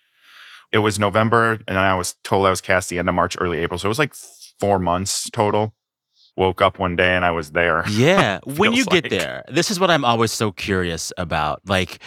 It 0.72 0.78
was 0.78 0.98
November, 0.98 1.60
and 1.68 1.78
I 1.78 1.94
was 1.94 2.16
told 2.24 2.46
I 2.46 2.50
was 2.50 2.60
cast 2.60 2.88
the 2.88 2.98
end 2.98 3.08
of 3.08 3.14
March, 3.14 3.36
early 3.40 3.58
April. 3.58 3.78
So 3.78 3.86
it 3.86 3.88
was 3.88 3.98
like 3.98 4.14
four 4.58 4.78
months 4.78 5.30
total. 5.30 5.74
Woke 6.36 6.60
up 6.60 6.78
one 6.78 6.96
day 6.96 7.14
and 7.14 7.24
I 7.24 7.30
was 7.30 7.52
there. 7.52 7.82
Yeah. 7.88 8.40
when 8.44 8.72
you 8.74 8.84
Feels 8.84 9.00
get 9.00 9.10
there, 9.10 9.42
this 9.48 9.70
is 9.70 9.80
what 9.80 9.90
I'm 9.90 10.04
always 10.04 10.32
so 10.32 10.52
curious 10.52 11.10
about. 11.16 11.62
Like, 11.66 11.98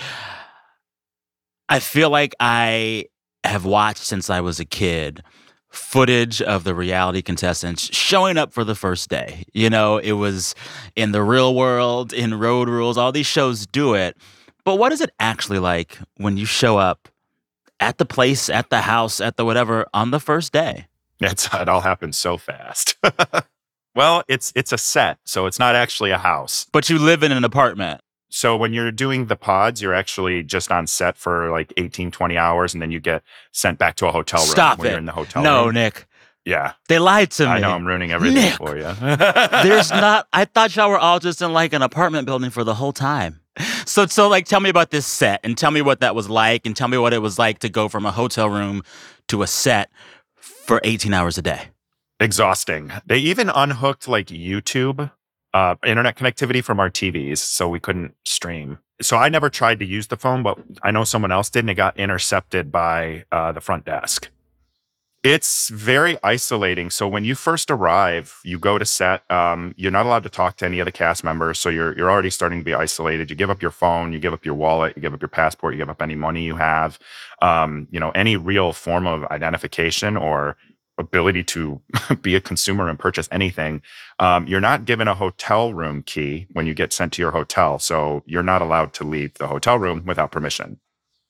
I 1.69 1.79
feel 1.79 2.09
like 2.09 2.33
I 2.39 3.05
have 3.43 3.63
watched 3.63 4.03
since 4.03 4.29
I 4.29 4.41
was 4.41 4.59
a 4.59 4.65
kid 4.65 5.23
footage 5.69 6.41
of 6.41 6.63
the 6.63 6.73
reality 6.73 7.21
contestants 7.21 7.95
showing 7.95 8.37
up 8.37 8.53
for 8.53 8.63
the 8.63 8.73
first 8.73 9.07
day. 9.07 9.43
You 9.53 9.69
know, 9.69 9.99
it 9.99 10.13
was 10.13 10.55
in 10.95 11.11
the 11.11 11.21
real 11.21 11.53
world, 11.53 12.11
in 12.11 12.39
Road 12.39 12.67
Rules, 12.67 12.97
all 12.97 13.11
these 13.11 13.27
shows 13.27 13.67
do 13.67 13.93
it. 13.93 14.17
But 14.65 14.75
what 14.75 14.91
is 14.91 14.99
it 14.99 15.11
actually 15.19 15.59
like 15.59 15.99
when 16.17 16.37
you 16.37 16.45
show 16.45 16.79
up 16.79 17.07
at 17.79 17.99
the 17.99 18.05
place, 18.05 18.49
at 18.49 18.71
the 18.71 18.81
house, 18.81 19.21
at 19.21 19.37
the 19.37 19.45
whatever 19.45 19.85
on 19.93 20.09
the 20.11 20.19
first 20.19 20.51
day? 20.51 20.87
It's 21.21 21.53
it 21.53 21.69
all 21.69 21.81
happened 21.81 22.15
so 22.15 22.37
fast. 22.37 22.95
well, 23.95 24.23
it's 24.27 24.51
it's 24.55 24.71
a 24.71 24.77
set, 24.77 25.19
so 25.25 25.45
it's 25.45 25.59
not 25.59 25.75
actually 25.75 26.11
a 26.11 26.17
house. 26.17 26.65
But 26.71 26.89
you 26.89 26.97
live 26.97 27.23
in 27.23 27.31
an 27.31 27.43
apartment. 27.43 28.01
So 28.29 28.55
when 28.55 28.73
you're 28.73 28.91
doing 28.91 29.25
the 29.25 29.35
pods, 29.35 29.81
you're 29.81 29.93
actually 29.93 30.43
just 30.43 30.71
on 30.71 30.85
set 30.87 31.17
for 31.17 31.49
like 31.51 31.73
18, 31.77 32.11
20 32.11 32.37
hours, 32.37 32.73
and 32.73 32.81
then 32.81 32.91
you 32.91 32.99
get 32.99 33.23
sent 33.51 33.79
back 33.79 33.95
to 33.97 34.07
a 34.07 34.11
hotel 34.11 34.39
room 34.41 34.49
Stop 34.49 34.77
when 34.79 34.87
it. 34.87 34.89
you're 34.91 34.99
in 34.99 35.05
the 35.05 35.11
hotel 35.11 35.41
room. 35.43 35.51
no, 35.51 35.65
room. 35.65 35.73
Nick. 35.73 36.05
Yeah. 36.45 36.73
They 36.87 36.99
lied 36.99 37.31
to 37.31 37.43
me. 37.45 37.49
I 37.51 37.59
know 37.59 37.71
I'm 37.71 37.85
ruining 37.85 38.11
everything 38.11 38.35
Nick. 38.43 38.53
for 38.53 38.75
you. 38.77 38.83
There's 39.63 39.89
not. 39.91 40.27
I 40.31 40.45
thought 40.45 40.75
y'all 40.75 40.89
were 40.89 40.97
all 40.99 41.19
just 41.19 41.41
in 41.41 41.53
like 41.53 41.73
an 41.73 41.81
apartment 41.81 42.25
building 42.27 42.49
for 42.49 42.63
the 42.63 42.75
whole 42.75 42.93
time. 42.93 43.39
So, 43.85 44.05
so 44.05 44.27
like, 44.29 44.45
tell 44.45 44.59
me 44.61 44.69
about 44.69 44.89
this 44.91 45.05
set 45.05 45.41
and 45.43 45.57
tell 45.57 45.71
me 45.71 45.81
what 45.81 45.99
that 45.99 46.15
was 46.15 46.29
like, 46.29 46.65
and 46.65 46.75
tell 46.75 46.87
me 46.87 46.97
what 46.97 47.13
it 47.13 47.19
was 47.21 47.37
like 47.37 47.59
to 47.59 47.69
go 47.69 47.89
from 47.89 48.05
a 48.05 48.11
hotel 48.11 48.49
room 48.49 48.83
to 49.27 49.41
a 49.43 49.47
set 49.47 49.91
for 50.37 50.79
18 50.83 51.13
hours 51.13 51.37
a 51.37 51.41
day. 51.41 51.69
exhausting. 52.19 52.91
They 53.05 53.17
even 53.19 53.49
unhooked 53.49 54.07
like 54.07 54.27
YouTube 54.27 55.11
uh, 55.53 55.75
internet 55.85 56.17
connectivity 56.17 56.63
from 56.63 56.79
our 56.79 56.89
TVs, 56.89 57.39
so 57.39 57.67
we 57.69 57.79
couldn't 57.79 58.15
stream. 58.25 58.79
So 59.01 59.17
I 59.17 59.29
never 59.29 59.49
tried 59.49 59.79
to 59.79 59.85
use 59.85 60.07
the 60.07 60.17
phone, 60.17 60.43
but 60.43 60.59
I 60.83 60.91
know 60.91 61.03
someone 61.03 61.31
else 61.31 61.49
did, 61.49 61.59
and 61.59 61.69
it 61.69 61.75
got 61.75 61.97
intercepted 61.97 62.71
by 62.71 63.25
uh, 63.31 63.51
the 63.51 63.61
front 63.61 63.85
desk. 63.85 64.29
It's 65.21 65.67
very 65.67 66.17
isolating. 66.23 66.89
So 66.89 67.05
when 67.05 67.25
you 67.25 67.35
first 67.35 67.69
arrive, 67.69 68.39
you 68.45 68.57
go 68.57 68.77
to 68.77 68.85
set. 68.85 69.29
Um, 69.29 69.73
you're 69.75 69.91
not 69.91 70.05
allowed 70.05 70.23
to 70.23 70.29
talk 70.29 70.55
to 70.57 70.65
any 70.65 70.79
of 70.79 70.85
the 70.85 70.93
cast 70.93 71.25
members, 71.25 71.59
so 71.59 71.67
you're 71.67 71.97
you're 71.97 72.09
already 72.09 72.29
starting 72.29 72.59
to 72.59 72.63
be 72.63 72.73
isolated. 72.73 73.29
You 73.29 73.35
give 73.35 73.49
up 73.49 73.61
your 73.61 73.71
phone, 73.71 74.13
you 74.13 74.19
give 74.19 74.31
up 74.31 74.45
your 74.45 74.53
wallet, 74.53 74.95
you 74.95 75.01
give 75.01 75.13
up 75.13 75.21
your 75.21 75.27
passport, 75.27 75.73
you 75.73 75.77
give 75.77 75.89
up 75.89 76.01
any 76.01 76.15
money 76.15 76.43
you 76.43 76.55
have. 76.55 76.99
Um, 77.41 77.89
you 77.91 77.99
know, 77.99 78.11
any 78.11 78.37
real 78.37 78.71
form 78.71 79.07
of 79.07 79.25
identification 79.25 80.15
or 80.15 80.55
ability 80.99 81.43
to 81.45 81.81
be 82.21 82.35
a 82.35 82.41
consumer 82.41 82.89
and 82.89 82.99
purchase 82.99 83.27
anything. 83.31 83.81
Um, 84.19 84.45
you're 84.47 84.59
not 84.59 84.85
given 84.85 85.07
a 85.07 85.15
hotel 85.15 85.73
room 85.73 86.03
key 86.03 86.47
when 86.51 86.67
you 86.67 86.73
get 86.73 86.93
sent 86.93 87.13
to 87.13 87.21
your 87.21 87.31
hotel, 87.31 87.79
so 87.79 88.23
you're 88.27 88.43
not 88.43 88.61
allowed 88.61 88.93
to 88.93 89.03
leave 89.03 89.33
the 89.35 89.47
hotel 89.47 89.79
room 89.79 90.03
without 90.05 90.31
permission 90.31 90.79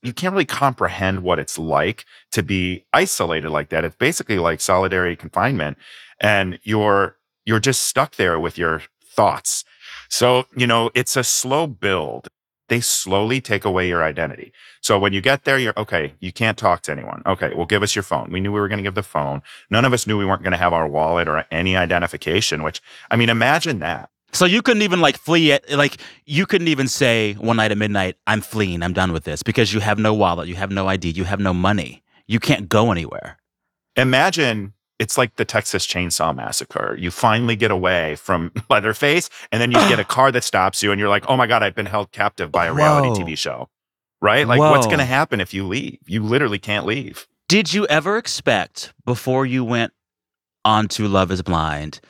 you 0.01 0.13
can't 0.13 0.31
really 0.31 0.45
comprehend 0.45 1.23
what 1.23 1.39
it's 1.39 1.57
like 1.57 2.05
to 2.31 2.41
be 2.41 2.85
isolated 2.93 3.49
like 3.49 3.69
that. 3.69 3.83
It's 3.83 3.95
basically 3.95 4.39
like 4.39 4.61
solitary 4.61 5.15
confinement 5.15 5.77
and 6.19 6.59
you're 6.63 7.17
you're 7.45 7.59
just 7.59 7.83
stuck 7.83 8.15
there 8.15 8.39
with 8.39 8.57
your 8.57 8.83
thoughts. 9.03 9.65
So, 10.09 10.45
you 10.55 10.67
know, 10.67 10.91
it's 10.93 11.17
a 11.17 11.23
slow 11.23 11.67
build. 11.67 12.27
They 12.69 12.79
slowly 12.79 13.41
take 13.41 13.65
away 13.65 13.87
your 13.87 14.03
identity. 14.03 14.53
So 14.81 14.97
when 14.97 15.11
you 15.11 15.21
get 15.21 15.43
there, 15.43 15.57
you're 15.57 15.73
okay, 15.75 16.13
you 16.19 16.31
can't 16.31 16.57
talk 16.57 16.81
to 16.83 16.91
anyone. 16.91 17.21
Okay, 17.25 17.51
well, 17.55 17.65
give 17.65 17.83
us 17.83 17.95
your 17.95 18.03
phone. 18.03 18.31
We 18.31 18.39
knew 18.39 18.51
we 18.51 18.59
were 18.59 18.67
going 18.67 18.77
to 18.77 18.83
give 18.83 18.95
the 18.95 19.03
phone. 19.03 19.41
None 19.69 19.85
of 19.85 19.93
us 19.93 20.07
knew 20.07 20.17
we 20.17 20.25
weren't 20.25 20.43
going 20.43 20.53
to 20.53 20.57
have 20.57 20.73
our 20.73 20.87
wallet 20.87 21.27
or 21.27 21.45
any 21.51 21.75
identification, 21.75 22.63
which 22.63 22.81
I 23.11 23.15
mean, 23.15 23.29
imagine 23.29 23.79
that. 23.79 24.09
So 24.31 24.45
you 24.45 24.61
couldn't 24.61 24.83
even 24.83 25.01
like 25.01 25.17
flee 25.17 25.51
it. 25.51 25.69
Like 25.71 25.97
you 26.25 26.45
couldn't 26.45 26.67
even 26.67 26.87
say 26.87 27.33
one 27.33 27.57
night 27.57 27.71
at 27.71 27.77
midnight, 27.77 28.15
"I'm 28.27 28.41
fleeing. 28.41 28.83
I'm 28.83 28.93
done 28.93 29.11
with 29.11 29.23
this," 29.23 29.41
because 29.43 29.73
you 29.73 29.79
have 29.79 29.97
no 29.97 30.13
wallet, 30.13 30.47
you 30.47 30.55
have 30.55 30.71
no 30.71 30.87
ID, 30.87 31.09
you 31.09 31.23
have 31.23 31.39
no 31.39 31.53
money. 31.53 32.03
You 32.27 32.39
can't 32.39 32.69
go 32.69 32.91
anywhere. 32.91 33.37
imagine 33.95 34.73
it's 34.99 35.17
like 35.17 35.35
the 35.37 35.45
Texas 35.45 35.87
Chainsaw 35.87 36.35
Massacre. 36.35 36.95
You 36.99 37.09
finally 37.09 37.55
get 37.55 37.71
away 37.71 38.15
from 38.15 38.51
Leatherface, 38.69 39.29
and 39.51 39.61
then 39.61 39.71
you 39.71 39.77
get 39.89 39.99
a 39.99 40.03
car 40.05 40.31
that 40.31 40.43
stops 40.43 40.83
you, 40.83 40.91
and 40.91 40.99
you're 40.99 41.09
like, 41.09 41.25
"Oh 41.27 41.37
my 41.37 41.47
god, 41.47 41.63
I've 41.63 41.75
been 41.75 41.85
held 41.85 42.11
captive 42.11 42.51
by 42.51 42.67
a 42.67 42.73
reality 42.73 43.21
TV 43.21 43.37
show." 43.37 43.69
Right? 44.21 44.45
Like, 44.45 44.59
what's 44.59 44.85
going 44.85 44.99
to 44.99 45.05
happen 45.05 45.39
if 45.39 45.53
you 45.53 45.65
leave? 45.65 45.99
You 46.05 46.21
literally 46.21 46.59
can't 46.59 46.85
leave. 46.85 47.25
Did 47.47 47.73
you 47.73 47.87
ever 47.87 48.17
expect 48.17 48.93
before 49.05 49.45
you 49.45 49.63
went 49.63 49.93
on 50.65 50.89
to 50.89 51.07
Love 51.07 51.31
is 51.31 51.41
Blind 51.41 52.01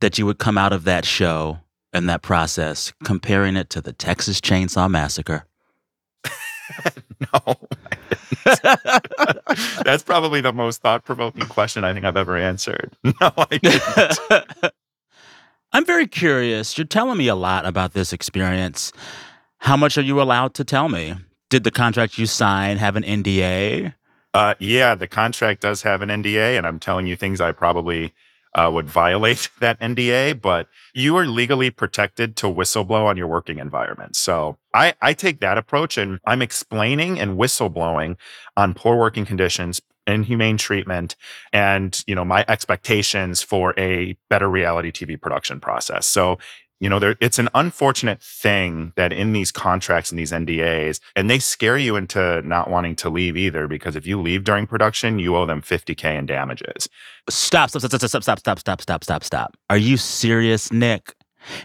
that 0.00 0.16
you 0.16 0.24
would 0.26 0.38
come 0.38 0.56
out 0.56 0.72
of 0.72 0.84
that 0.84 1.04
show 1.04 1.58
and 1.92 2.08
that 2.08 2.22
process 2.22 2.92
comparing 3.02 3.56
it 3.56 3.68
to 3.70 3.80
the 3.80 3.92
Texas 3.92 4.40
Chainsaw 4.40 4.88
Massacre? 4.88 5.44
no. 7.20 7.56
That's 9.84 10.02
probably 10.02 10.40
the 10.40 10.52
most 10.52 10.82
thought 10.82 11.04
provoking 11.04 11.46
question 11.46 11.84
I 11.84 11.92
think 11.92 12.04
I've 12.04 12.16
ever 12.16 12.36
answered. 12.36 12.96
No, 13.20 13.32
I 13.36 13.58
didn't. 13.58 14.72
I'm 15.72 15.84
very 15.84 16.06
curious. 16.06 16.76
You're 16.76 16.86
telling 16.86 17.18
me 17.18 17.28
a 17.28 17.34
lot 17.34 17.66
about 17.66 17.92
this 17.92 18.12
experience. 18.12 18.92
How 19.58 19.76
much 19.76 19.98
are 19.98 20.02
you 20.02 20.20
allowed 20.20 20.54
to 20.54 20.64
tell 20.64 20.88
me? 20.88 21.14
Did 21.48 21.64
the 21.64 21.70
contract 21.70 22.18
you 22.18 22.26
sign 22.26 22.76
have 22.78 22.96
an 22.96 23.02
NDA? 23.02 23.94
Uh, 24.32 24.54
yeah, 24.58 24.94
the 24.94 25.08
contract 25.08 25.60
does 25.60 25.82
have 25.82 26.02
an 26.02 26.08
NDA, 26.08 26.56
and 26.56 26.66
I'm 26.66 26.78
telling 26.78 27.06
you 27.06 27.16
things 27.16 27.40
I 27.40 27.52
probably 27.52 28.12
uh, 28.54 28.70
would 28.72 28.88
violate 28.88 29.48
that 29.60 29.80
NDA, 29.80 30.40
but 30.40 30.68
you 30.94 31.16
are 31.16 31.26
legally 31.26 31.70
protected 31.70 32.36
to 32.36 32.46
whistleblow 32.46 33.04
on 33.04 33.16
your 33.16 33.26
working 33.26 33.58
environment. 33.58 34.16
So 34.16 34.58
I, 34.74 34.94
I 35.00 35.12
take 35.12 35.40
that 35.40 35.58
approach 35.58 35.98
and 35.98 36.18
I'm 36.26 36.42
explaining 36.42 37.18
and 37.18 37.38
whistleblowing 37.38 38.16
on 38.56 38.74
poor 38.74 38.96
working 38.96 39.24
conditions, 39.24 39.80
inhumane 40.06 40.56
treatment, 40.56 41.16
and 41.52 42.02
you 42.06 42.14
know 42.14 42.24
my 42.24 42.44
expectations 42.48 43.42
for 43.42 43.74
a 43.78 44.16
better 44.28 44.48
reality 44.48 44.90
TV 44.90 45.20
production 45.20 45.60
process. 45.60 46.06
So 46.06 46.38
you 46.80 46.88
know, 46.88 46.98
there, 46.98 47.14
it's 47.20 47.38
an 47.38 47.50
unfortunate 47.54 48.22
thing 48.22 48.92
that 48.96 49.12
in 49.12 49.32
these 49.32 49.52
contracts 49.52 50.10
and 50.10 50.18
these 50.18 50.32
NDAs, 50.32 50.98
and 51.14 51.28
they 51.28 51.38
scare 51.38 51.76
you 51.76 51.94
into 51.94 52.40
not 52.42 52.70
wanting 52.70 52.96
to 52.96 53.10
leave 53.10 53.36
either, 53.36 53.68
because 53.68 53.96
if 53.96 54.06
you 54.06 54.20
leave 54.20 54.44
during 54.44 54.66
production, 54.66 55.18
you 55.18 55.36
owe 55.36 55.44
them 55.44 55.60
50K 55.60 56.18
in 56.18 56.24
damages. 56.24 56.88
Stop, 57.28 57.68
stop, 57.68 57.82
stop, 57.82 57.92
stop, 57.92 58.22
stop, 58.22 58.22
stop, 58.22 58.38
stop, 58.38 58.58
stop, 58.58 58.80
stop, 58.80 59.04
stop, 59.04 59.24
stop. 59.24 59.56
Are 59.68 59.76
you 59.76 59.98
serious, 59.98 60.72
Nick? 60.72 61.14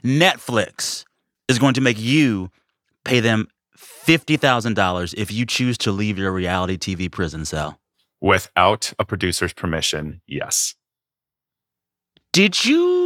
Netflix 0.03 1.05
is 1.47 1.59
going 1.59 1.75
to 1.75 1.81
make 1.81 1.99
you 1.99 2.49
pay 3.05 3.21
them 3.21 3.47
$50,000 3.77 5.13
if 5.17 5.31
you 5.31 5.45
choose 5.45 5.77
to 5.79 5.91
leave 5.91 6.17
your 6.17 6.31
reality 6.31 6.77
TV 6.77 7.09
prison 7.09 7.45
cell. 7.45 7.79
Without 8.19 8.91
a 8.99 9.05
producer's 9.05 9.53
permission, 9.53 10.21
yes. 10.27 10.75
Did 12.33 12.65
you 12.65 13.04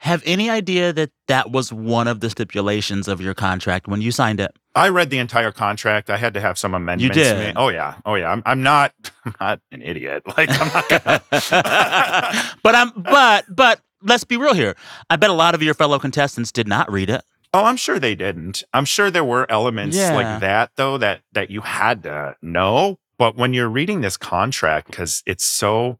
have 0.00 0.22
any 0.26 0.50
idea 0.50 0.92
that 0.92 1.10
that 1.28 1.50
was 1.50 1.72
one 1.72 2.06
of 2.06 2.20
the 2.20 2.28
stipulations 2.30 3.08
of 3.08 3.20
your 3.20 3.34
contract 3.34 3.88
when 3.88 4.00
you 4.02 4.12
signed 4.12 4.40
it? 4.40 4.54
I 4.74 4.88
read 4.90 5.08
the 5.10 5.18
entire 5.18 5.52
contract. 5.52 6.10
I 6.10 6.16
had 6.18 6.34
to 6.34 6.40
have 6.40 6.58
some 6.58 6.74
amendments. 6.74 7.16
You 7.16 7.22
did? 7.24 7.56
Oh 7.56 7.68
yeah, 7.68 7.94
oh 8.04 8.14
yeah. 8.14 8.30
I'm, 8.30 8.42
I'm 8.44 8.62
not, 8.62 8.92
I'm 9.24 9.34
not 9.40 9.60
an 9.72 9.82
idiot. 9.82 10.22
Like 10.36 10.50
I'm 10.50 10.68
not 10.68 10.88
gonna. 10.88 11.22
but 12.62 12.74
I'm, 12.74 12.90
but, 12.94 13.44
but 13.48 13.80
let's 14.02 14.24
be 14.24 14.36
real 14.36 14.54
here. 14.54 14.76
I 15.08 15.16
bet 15.16 15.30
a 15.30 15.34
lot 15.34 15.54
of 15.54 15.62
your 15.62 15.74
fellow 15.74 15.98
contestants 15.98 16.52
did 16.52 16.68
not 16.68 16.90
read 16.92 17.08
it. 17.10 17.22
Oh, 17.54 17.64
I'm 17.64 17.76
sure 17.78 17.98
they 17.98 18.14
didn't. 18.14 18.64
I'm 18.74 18.84
sure 18.84 19.10
there 19.10 19.24
were 19.24 19.50
elements 19.50 19.96
Yeah. 19.96 20.14
like 20.14 20.40
that 20.40 20.72
though 20.76 20.98
that 20.98 21.22
that 21.32 21.50
you 21.50 21.62
had 21.62 22.02
to 22.02 22.36
know. 22.42 22.98
But 23.18 23.34
when 23.36 23.54
you're 23.54 23.68
reading 23.70 24.02
this 24.02 24.18
contract, 24.18 24.88
because 24.90 25.22
it's 25.24 25.44
so 25.44 25.98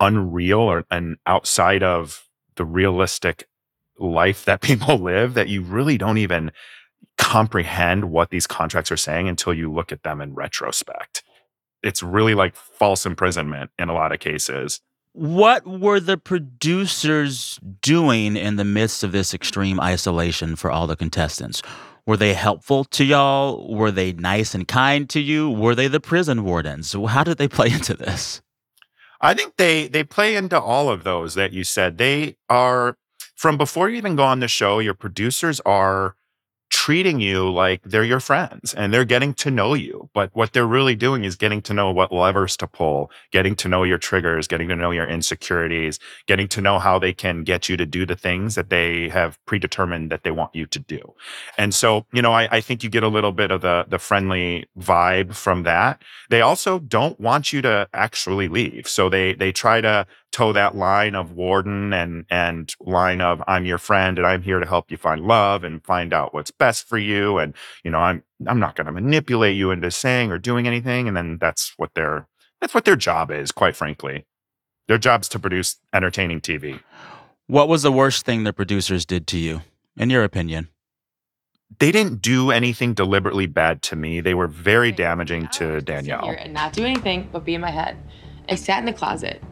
unreal 0.00 0.58
or 0.60 0.84
and 0.90 1.16
outside 1.26 1.82
of 1.82 2.26
the 2.56 2.64
realistic 2.64 3.48
life 3.98 4.44
that 4.44 4.60
people 4.62 4.98
live, 4.98 5.34
that 5.34 5.48
you 5.48 5.62
really 5.62 5.98
don't 5.98 6.18
even 6.18 6.52
comprehend 7.18 8.06
what 8.06 8.30
these 8.30 8.46
contracts 8.46 8.90
are 8.90 8.96
saying 8.96 9.28
until 9.28 9.52
you 9.52 9.70
look 9.72 9.92
at 9.92 10.02
them 10.02 10.20
in 10.20 10.34
retrospect. 10.34 11.22
It's 11.82 12.02
really 12.02 12.34
like 12.34 12.56
false 12.56 13.06
imprisonment 13.06 13.70
in 13.78 13.88
a 13.88 13.94
lot 13.94 14.12
of 14.12 14.20
cases. 14.20 14.80
What 15.12 15.66
were 15.66 15.98
the 15.98 16.16
producers 16.16 17.58
doing 17.82 18.36
in 18.36 18.56
the 18.56 18.64
midst 18.64 19.02
of 19.02 19.12
this 19.12 19.34
extreme 19.34 19.80
isolation 19.80 20.56
for 20.56 20.70
all 20.70 20.86
the 20.86 20.96
contestants? 20.96 21.62
Were 22.06 22.16
they 22.16 22.34
helpful 22.34 22.84
to 22.84 23.04
y'all? 23.04 23.74
Were 23.74 23.90
they 23.90 24.12
nice 24.12 24.54
and 24.54 24.66
kind 24.66 25.08
to 25.10 25.20
you? 25.20 25.50
Were 25.50 25.74
they 25.74 25.88
the 25.88 26.00
prison 26.00 26.44
wardens? 26.44 26.92
How 26.92 27.24
did 27.24 27.38
they 27.38 27.48
play 27.48 27.70
into 27.72 27.94
this? 27.94 28.40
I 29.20 29.34
think 29.34 29.56
they 29.56 29.88
they 29.88 30.04
play 30.04 30.36
into 30.36 30.60
all 30.60 30.88
of 30.88 31.04
those 31.04 31.34
that 31.34 31.52
you 31.52 31.64
said. 31.64 31.98
They 31.98 32.36
are 32.48 32.96
from 33.36 33.56
before 33.56 33.88
you 33.88 33.96
even 33.96 34.16
go 34.16 34.24
on 34.24 34.40
the 34.40 34.48
show, 34.48 34.78
your 34.78 34.94
producers 34.94 35.60
are 35.60 36.16
treating 36.70 37.20
you 37.20 37.50
like 37.50 37.82
they're 37.82 38.04
your 38.04 38.20
friends 38.20 38.72
and 38.74 38.94
they're 38.94 39.04
getting 39.04 39.34
to 39.34 39.50
know 39.50 39.74
you. 39.74 40.08
But 40.14 40.30
what 40.32 40.52
they're 40.52 40.66
really 40.66 40.94
doing 40.94 41.24
is 41.24 41.36
getting 41.36 41.60
to 41.62 41.74
know 41.74 41.90
what 41.90 42.12
levers 42.12 42.56
to 42.58 42.66
pull, 42.66 43.10
getting 43.32 43.56
to 43.56 43.68
know 43.68 43.82
your 43.82 43.98
triggers, 43.98 44.46
getting 44.46 44.68
to 44.68 44.76
know 44.76 44.90
your 44.90 45.06
insecurities, 45.06 45.98
getting 46.26 46.48
to 46.48 46.60
know 46.60 46.78
how 46.78 46.98
they 46.98 47.12
can 47.12 47.42
get 47.42 47.68
you 47.68 47.76
to 47.76 47.84
do 47.84 48.06
the 48.06 48.16
things 48.16 48.54
that 48.54 48.70
they 48.70 49.08
have 49.08 49.38
predetermined 49.46 50.10
that 50.10 50.22
they 50.22 50.30
want 50.30 50.54
you 50.54 50.64
to 50.66 50.78
do. 50.78 51.14
And 51.58 51.74
so, 51.74 52.06
you 52.12 52.22
know, 52.22 52.32
I, 52.32 52.48
I 52.50 52.60
think 52.60 52.82
you 52.82 52.88
get 52.88 53.02
a 53.02 53.08
little 53.08 53.32
bit 53.32 53.50
of 53.50 53.60
the 53.60 53.84
the 53.88 53.98
friendly 53.98 54.66
vibe 54.78 55.34
from 55.34 55.64
that. 55.64 56.02
They 56.30 56.40
also 56.40 56.78
don't 56.78 57.18
want 57.18 57.52
you 57.52 57.62
to 57.62 57.88
actually 57.92 58.48
leave. 58.48 58.88
So 58.88 59.08
they 59.08 59.34
they 59.34 59.52
try 59.52 59.80
to 59.80 60.06
toe 60.32 60.52
that 60.52 60.76
line 60.76 61.14
of 61.14 61.32
warden 61.32 61.92
and 61.92 62.24
and 62.30 62.74
line 62.80 63.20
of 63.20 63.42
I'm 63.46 63.64
your 63.64 63.78
friend 63.78 64.18
and 64.18 64.26
I'm 64.26 64.42
here 64.42 64.60
to 64.60 64.66
help 64.66 64.90
you 64.90 64.96
find 64.96 65.22
love 65.22 65.64
and 65.64 65.84
find 65.84 66.12
out 66.12 66.32
what's 66.32 66.50
best 66.50 66.88
for 66.88 66.98
you 66.98 67.38
and 67.38 67.54
you 67.84 67.90
know 67.90 67.98
I'm 67.98 68.22
I'm 68.46 68.60
not 68.60 68.76
going 68.76 68.86
to 68.86 68.92
manipulate 68.92 69.56
you 69.56 69.70
into 69.70 69.90
saying 69.90 70.30
or 70.30 70.38
doing 70.38 70.66
anything 70.66 71.08
and 71.08 71.16
then 71.16 71.38
that's 71.38 71.74
what 71.76 71.94
their 71.94 72.28
that's 72.60 72.74
what 72.74 72.84
their 72.84 72.96
job 72.96 73.30
is 73.30 73.52
quite 73.52 73.76
frankly. 73.76 74.26
Their 74.88 74.98
job's 74.98 75.28
to 75.30 75.38
produce 75.38 75.76
entertaining 75.92 76.40
TV. 76.40 76.80
What 77.46 77.68
was 77.68 77.82
the 77.82 77.92
worst 77.92 78.24
thing 78.24 78.44
the 78.44 78.52
producers 78.52 79.06
did 79.06 79.26
to 79.28 79.38
you, 79.38 79.62
in 79.96 80.10
your 80.10 80.24
opinion? 80.24 80.68
They 81.78 81.92
didn't 81.92 82.20
do 82.22 82.50
anything 82.50 82.94
deliberately 82.94 83.46
bad 83.46 83.82
to 83.82 83.96
me. 83.96 84.20
They 84.20 84.34
were 84.34 84.48
very 84.48 84.90
damaging 84.90 85.48
to 85.52 85.80
Danielle. 85.80 86.28
and 86.30 86.52
not 86.52 86.72
do 86.72 86.84
anything 86.84 87.28
but 87.32 87.44
be 87.44 87.54
in 87.54 87.60
my 87.60 87.70
head. 87.70 87.96
I 88.48 88.56
sat 88.56 88.80
in 88.80 88.84
the 88.84 88.92
closet. 88.92 89.42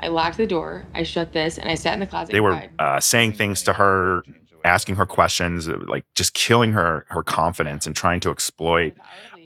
I 0.00 0.08
locked 0.08 0.36
the 0.38 0.46
door. 0.46 0.84
I 0.94 1.02
shut 1.02 1.32
this, 1.32 1.58
and 1.58 1.68
I 1.70 1.74
sat 1.74 1.94
in 1.94 2.00
the 2.00 2.06
closet. 2.06 2.32
they 2.32 2.40
were 2.40 2.62
uh, 2.78 3.00
saying 3.00 3.32
things 3.32 3.62
to 3.64 3.72
her 3.74 4.22
asking 4.64 4.96
her 4.96 5.06
questions 5.06 5.68
uh, 5.68 5.78
like 5.86 6.04
just 6.14 6.34
killing 6.34 6.72
her 6.72 7.06
her 7.08 7.22
confidence 7.22 7.86
and 7.86 7.96
trying 7.96 8.20
to 8.20 8.30
exploit 8.30 8.92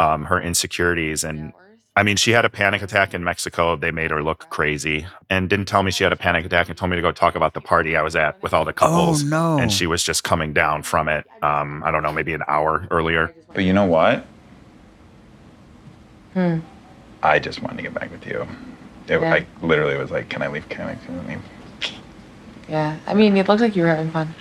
um, 0.01 0.25
her 0.25 0.41
insecurities 0.41 1.23
and 1.23 1.53
i 1.95 2.03
mean 2.03 2.17
she 2.17 2.33
had 2.33 2.45
a 2.45 2.51
panic 2.51 2.83
attack 2.83 3.15
in 3.15 3.23
mexico 3.23 3.77
they 3.77 3.93
made 3.93 4.11
her 4.11 4.25
look 4.25 4.51
crazy 4.51 5.07
and 5.31 5.49
didn't 5.49 5.67
tell 5.67 5.85
me 5.85 5.93
she 5.93 6.03
had 6.03 6.13
a 6.13 6.17
panic 6.17 6.45
attack 6.45 6.69
and 6.69 6.77
told 6.77 6.91
me 6.91 6.97
to 6.97 7.01
go 7.03 7.13
talk 7.13 7.37
about 7.37 7.55
the 7.55 7.61
party 7.61 7.97
i 7.97 8.03
was 8.03 8.17
at 8.17 8.43
with 8.43 8.53
all 8.53 8.65
the 8.65 8.73
couples 8.73 9.23
Oh 9.23 9.27
no. 9.29 9.59
and 9.63 9.71
she 9.71 9.87
was 9.87 10.03
just 10.03 10.25
coming 10.25 10.53
down 10.53 10.83
from 10.83 11.09
it 11.09 11.25
um, 11.45 11.85
i 11.85 11.93
don't 11.93 12.03
know 12.03 12.11
maybe 12.13 12.35
an 12.35 12.43
hour 12.49 12.89
earlier 12.91 13.33
But 13.55 13.63
you 13.63 13.73
know 13.73 13.87
what? 13.87 14.27
Hmm. 16.33 16.59
I 17.23 17.39
just 17.39 17.63
wanted 17.63 17.77
to 17.77 17.83
get 17.85 17.95
back 17.95 18.11
with 18.11 18.27
you. 18.27 18.49
It, 19.09 19.21
Yeah. 19.21 19.35
I 19.35 19.47
literally 19.63 19.97
was 19.97 20.11
like, 20.11 20.29
"Can 20.29 20.43
I 20.43 20.49
leave? 20.49 20.69
Can 20.69 20.89
I 20.89 20.95
can 20.97 21.19
I 21.21 21.29
leave?" 21.29 21.43
Yeah. 22.69 22.97
I 23.07 23.15
mean, 23.15 23.37
it 23.37 23.49
looked 23.49 23.61
like 23.61 23.77
you 23.77 23.83
were 23.83 23.89
having 23.89 24.11
fun. 24.11 24.35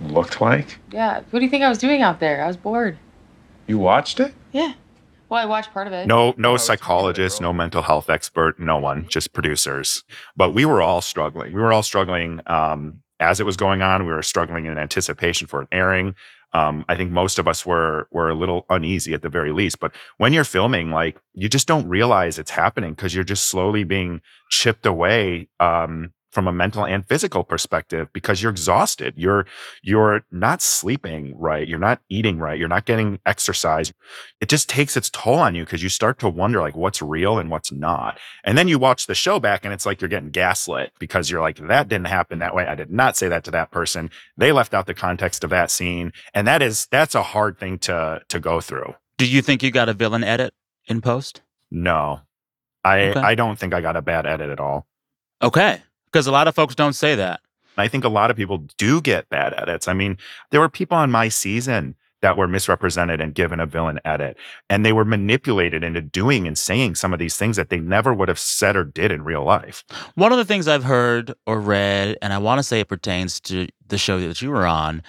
Looked 0.00 0.40
like 0.40 0.78
Yeah. 0.92 1.20
What 1.30 1.38
do 1.40 1.44
you 1.44 1.50
think 1.50 1.64
I 1.64 1.68
was 1.68 1.78
doing 1.78 2.02
out 2.02 2.20
there? 2.20 2.42
I 2.44 2.46
was 2.46 2.56
bored. 2.56 2.98
you 3.66 3.78
watched 3.78 4.20
it. 4.20 4.34
Yeah. 4.52 4.74
Well, 5.28 5.42
I 5.42 5.46
watched 5.46 5.72
part 5.72 5.88
of 5.88 5.92
it. 5.92 6.06
no 6.06 6.34
no 6.36 6.56
psychologist 6.56 7.40
no 7.40 7.52
mental 7.52 7.82
health 7.82 8.08
expert 8.08 8.60
no 8.60 8.76
one 8.78 9.06
just 9.08 9.32
producers 9.32 10.04
but 10.36 10.54
we 10.54 10.64
were 10.64 10.80
all 10.80 11.00
struggling 11.00 11.52
we 11.52 11.60
were 11.60 11.72
all 11.72 11.82
struggling 11.82 12.40
um, 12.46 13.00
as 13.18 13.40
it 13.40 13.46
was 13.46 13.56
going 13.56 13.82
on 13.82 14.06
we 14.06 14.12
were 14.12 14.22
struggling 14.22 14.66
in 14.66 14.78
anticipation 14.78 15.48
for 15.48 15.60
an 15.60 15.66
airing 15.72 16.14
um, 16.56 16.84
i 16.88 16.94
think 16.96 17.10
most 17.10 17.38
of 17.38 17.46
us 17.46 17.64
were 17.66 18.08
were 18.10 18.28
a 18.28 18.34
little 18.34 18.64
uneasy 18.70 19.12
at 19.14 19.22
the 19.22 19.28
very 19.28 19.52
least 19.52 19.78
but 19.78 19.92
when 20.18 20.32
you're 20.32 20.44
filming 20.56 20.90
like 20.90 21.16
you 21.34 21.48
just 21.48 21.68
don't 21.68 21.88
realize 21.88 22.38
it's 22.38 22.50
happening 22.50 22.92
because 22.94 23.14
you're 23.14 23.24
just 23.34 23.48
slowly 23.48 23.84
being 23.84 24.20
chipped 24.50 24.86
away 24.86 25.48
um, 25.60 26.12
from 26.36 26.46
a 26.46 26.52
mental 26.52 26.84
and 26.84 27.08
physical 27.08 27.42
perspective 27.44 28.10
because 28.12 28.42
you're 28.42 28.50
exhausted. 28.52 29.14
You're 29.16 29.46
you're 29.82 30.26
not 30.30 30.60
sleeping 30.60 31.34
right. 31.38 31.66
You're 31.66 31.78
not 31.78 32.02
eating 32.10 32.38
right. 32.38 32.58
You're 32.58 32.68
not 32.68 32.84
getting 32.84 33.20
exercise. 33.24 33.90
It 34.42 34.50
just 34.50 34.68
takes 34.68 34.98
its 34.98 35.08
toll 35.08 35.36
on 35.38 35.54
you 35.54 35.64
because 35.64 35.82
you 35.82 35.88
start 35.88 36.18
to 36.18 36.28
wonder 36.28 36.60
like 36.60 36.76
what's 36.76 37.00
real 37.00 37.38
and 37.38 37.50
what's 37.50 37.72
not. 37.72 38.18
And 38.44 38.58
then 38.58 38.68
you 38.68 38.78
watch 38.78 39.06
the 39.06 39.14
show 39.14 39.40
back 39.40 39.64
and 39.64 39.72
it's 39.72 39.86
like 39.86 40.02
you're 40.02 40.10
getting 40.10 40.28
gaslit 40.28 40.92
because 40.98 41.30
you're 41.30 41.40
like 41.40 41.56
that 41.56 41.88
didn't 41.88 42.08
happen 42.08 42.38
that 42.40 42.54
way. 42.54 42.66
I 42.66 42.74
did 42.74 42.90
not 42.90 43.16
say 43.16 43.28
that 43.28 43.44
to 43.44 43.50
that 43.52 43.70
person. 43.70 44.10
They 44.36 44.52
left 44.52 44.74
out 44.74 44.84
the 44.84 44.92
context 44.92 45.42
of 45.42 45.48
that 45.48 45.70
scene. 45.70 46.12
And 46.34 46.46
that 46.46 46.60
is 46.60 46.86
that's 46.90 47.14
a 47.14 47.22
hard 47.22 47.58
thing 47.58 47.78
to 47.78 48.20
to 48.28 48.38
go 48.38 48.60
through. 48.60 48.92
Do 49.16 49.26
you 49.26 49.40
think 49.40 49.62
you 49.62 49.70
got 49.70 49.88
a 49.88 49.94
villain 49.94 50.22
edit 50.22 50.52
in 50.86 51.00
post? 51.00 51.40
no. 51.70 52.20
I 52.84 53.08
Okay. 53.08 53.20
i 53.20 53.34
don't 53.34 53.58
think 53.58 53.72
i 53.74 53.80
got 53.80 53.96
a 53.96 54.02
bad 54.02 54.26
edit 54.26 54.50
at 54.50 54.60
all. 54.60 54.86
Okay. 55.42 55.82
Because 56.06 56.26
a 56.26 56.32
lot 56.32 56.48
of 56.48 56.54
folks 56.54 56.74
don't 56.74 56.94
say 56.94 57.14
that. 57.14 57.40
I 57.76 57.88
think 57.88 58.04
a 58.04 58.08
lot 58.08 58.30
of 58.30 58.36
people 58.36 58.58
do 58.78 59.00
get 59.00 59.28
bad 59.28 59.54
edits. 59.56 59.86
I 59.86 59.92
mean, 59.92 60.16
there 60.50 60.60
were 60.60 60.68
people 60.68 60.96
on 60.96 61.10
my 61.10 61.28
season 61.28 61.94
that 62.22 62.36
were 62.36 62.48
misrepresented 62.48 63.20
and 63.20 63.34
given 63.34 63.60
a 63.60 63.66
villain 63.66 64.00
edit. 64.04 64.36
And 64.70 64.84
they 64.84 64.92
were 64.92 65.04
manipulated 65.04 65.84
into 65.84 66.00
doing 66.00 66.46
and 66.46 66.56
saying 66.56 66.94
some 66.94 67.12
of 67.12 67.18
these 67.18 67.36
things 67.36 67.56
that 67.56 67.68
they 67.68 67.78
never 67.78 68.14
would 68.14 68.28
have 68.28 68.38
said 68.38 68.76
or 68.76 68.84
did 68.84 69.12
in 69.12 69.22
real 69.22 69.44
life. 69.44 69.84
One 70.14 70.32
of 70.32 70.38
the 70.38 70.44
things 70.44 70.66
I've 70.66 70.84
heard 70.84 71.34
or 71.46 71.60
read, 71.60 72.16
and 72.22 72.32
I 72.32 72.38
want 72.38 72.58
to 72.58 72.62
say 72.62 72.80
it 72.80 72.88
pertains 72.88 73.38
to 73.40 73.68
the 73.86 73.98
show 73.98 74.18
that 74.20 74.40
you 74.40 74.50
were 74.50 74.66
on, 74.66 75.02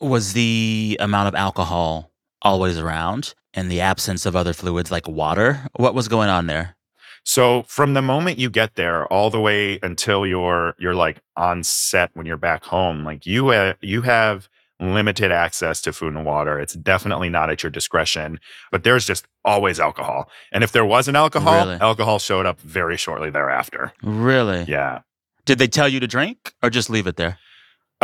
was 0.00 0.32
the 0.32 0.96
amount 1.00 1.28
of 1.28 1.34
alcohol 1.34 2.10
always 2.42 2.78
around 2.78 3.34
and 3.52 3.70
the 3.70 3.80
absence 3.80 4.26
of 4.26 4.34
other 4.34 4.52
fluids 4.52 4.90
like 4.90 5.06
water. 5.06 5.68
What 5.76 5.94
was 5.94 6.08
going 6.08 6.30
on 6.30 6.46
there? 6.46 6.76
So 7.24 7.62
from 7.64 7.94
the 7.94 8.02
moment 8.02 8.38
you 8.38 8.50
get 8.50 8.74
there 8.74 9.06
all 9.12 9.30
the 9.30 9.40
way 9.40 9.78
until 9.82 10.26
you're 10.26 10.74
you're 10.78 10.94
like 10.94 11.20
on 11.36 11.62
set 11.62 12.10
when 12.14 12.26
you're 12.26 12.36
back 12.36 12.64
home, 12.64 13.04
like 13.04 13.24
you 13.26 13.48
uh, 13.50 13.74
you 13.80 14.02
have 14.02 14.48
limited 14.80 15.32
access 15.32 15.80
to 15.82 15.92
food 15.92 16.14
and 16.14 16.26
water. 16.26 16.58
It's 16.60 16.74
definitely 16.74 17.30
not 17.30 17.48
at 17.48 17.62
your 17.62 17.70
discretion, 17.70 18.38
but 18.70 18.82
there's 18.84 19.06
just 19.06 19.24
always 19.44 19.80
alcohol. 19.80 20.28
And 20.52 20.62
if 20.62 20.72
there 20.72 20.84
wasn't 20.84 21.16
alcohol, 21.16 21.64
Really? 21.66 21.80
alcohol 21.80 22.18
showed 22.18 22.44
up 22.44 22.60
very 22.60 22.96
shortly 22.96 23.30
thereafter. 23.30 23.92
Really? 24.02 24.64
Yeah. 24.64 25.00
Did 25.46 25.58
they 25.58 25.68
tell 25.68 25.88
you 25.88 26.00
to 26.00 26.06
drink 26.06 26.52
or 26.62 26.70
just 26.70 26.90
leave 26.90 27.06
it 27.06 27.16
there? 27.16 27.38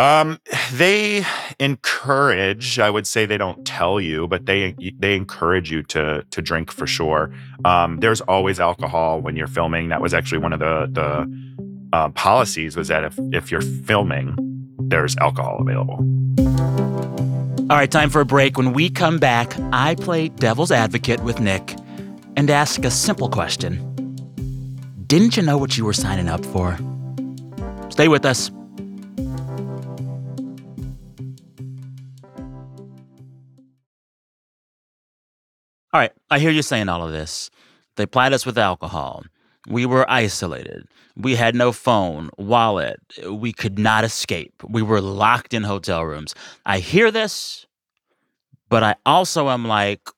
Um, 0.00 0.40
they 0.72 1.26
encourage. 1.58 2.78
I 2.78 2.88
would 2.88 3.06
say 3.06 3.26
they 3.26 3.36
don't 3.36 3.66
tell 3.66 4.00
you, 4.00 4.26
but 4.26 4.46
they 4.46 4.74
they 4.98 5.14
encourage 5.14 5.70
you 5.70 5.82
to 5.84 6.24
to 6.30 6.40
drink 6.40 6.72
for 6.72 6.86
sure. 6.86 7.30
Um, 7.66 7.98
there's 7.98 8.22
always 8.22 8.58
alcohol 8.58 9.20
when 9.20 9.36
you're 9.36 9.46
filming. 9.46 9.90
That 9.90 10.00
was 10.00 10.14
actually 10.14 10.38
one 10.38 10.54
of 10.54 10.58
the 10.58 10.88
the 10.90 11.86
uh, 11.92 12.08
policies 12.10 12.78
was 12.78 12.88
that 12.88 13.04
if 13.04 13.18
if 13.30 13.50
you're 13.50 13.60
filming, 13.60 14.34
there's 14.78 15.18
alcohol 15.18 15.58
available. 15.60 15.98
All 17.68 17.76
right, 17.76 17.90
time 17.90 18.08
for 18.08 18.22
a 18.22 18.24
break. 18.24 18.56
When 18.56 18.72
we 18.72 18.88
come 18.88 19.18
back, 19.18 19.54
I 19.70 19.96
play 19.96 20.28
devil's 20.28 20.72
advocate 20.72 21.20
with 21.20 21.40
Nick 21.40 21.76
and 22.36 22.48
ask 22.48 22.86
a 22.86 22.90
simple 22.90 23.28
question 23.28 23.76
Didn't 25.06 25.36
you 25.36 25.42
know 25.42 25.58
what 25.58 25.76
you 25.76 25.84
were 25.84 25.92
signing 25.92 26.30
up 26.30 26.42
for? 26.46 26.78
Stay 27.90 28.08
with 28.08 28.24
us. 28.24 28.50
All 35.92 36.00
right, 36.00 36.12
I 36.31 36.38
hear 36.38 36.50
you 36.50 36.62
saying 36.62 36.88
all 36.88 37.05
of 37.05 37.11
this. 37.11 37.50
They 37.96 38.07
plied 38.07 38.33
us 38.33 38.46
with 38.46 38.57
alcohol. 38.57 39.24
We 39.68 39.87
were 39.87 40.09
isolated. 40.09 40.87
We 41.16 41.35
had 41.35 41.57
no 41.57 41.72
phone, 41.72 42.31
wallet. 42.38 43.00
We 43.29 43.53
could 43.53 43.76
not 43.79 44.05
escape. 44.05 44.55
We 44.68 44.83
were 44.83 45.00
locked 45.00 45.53
in 45.53 45.64
hotel 45.64 46.05
rooms. 46.05 46.35
I 46.64 46.79
hear 46.79 47.11
this, 47.11 47.66
but 48.68 48.85
I 48.85 48.94
also 49.05 49.48
am 49.48 49.66
like, 49.66 50.09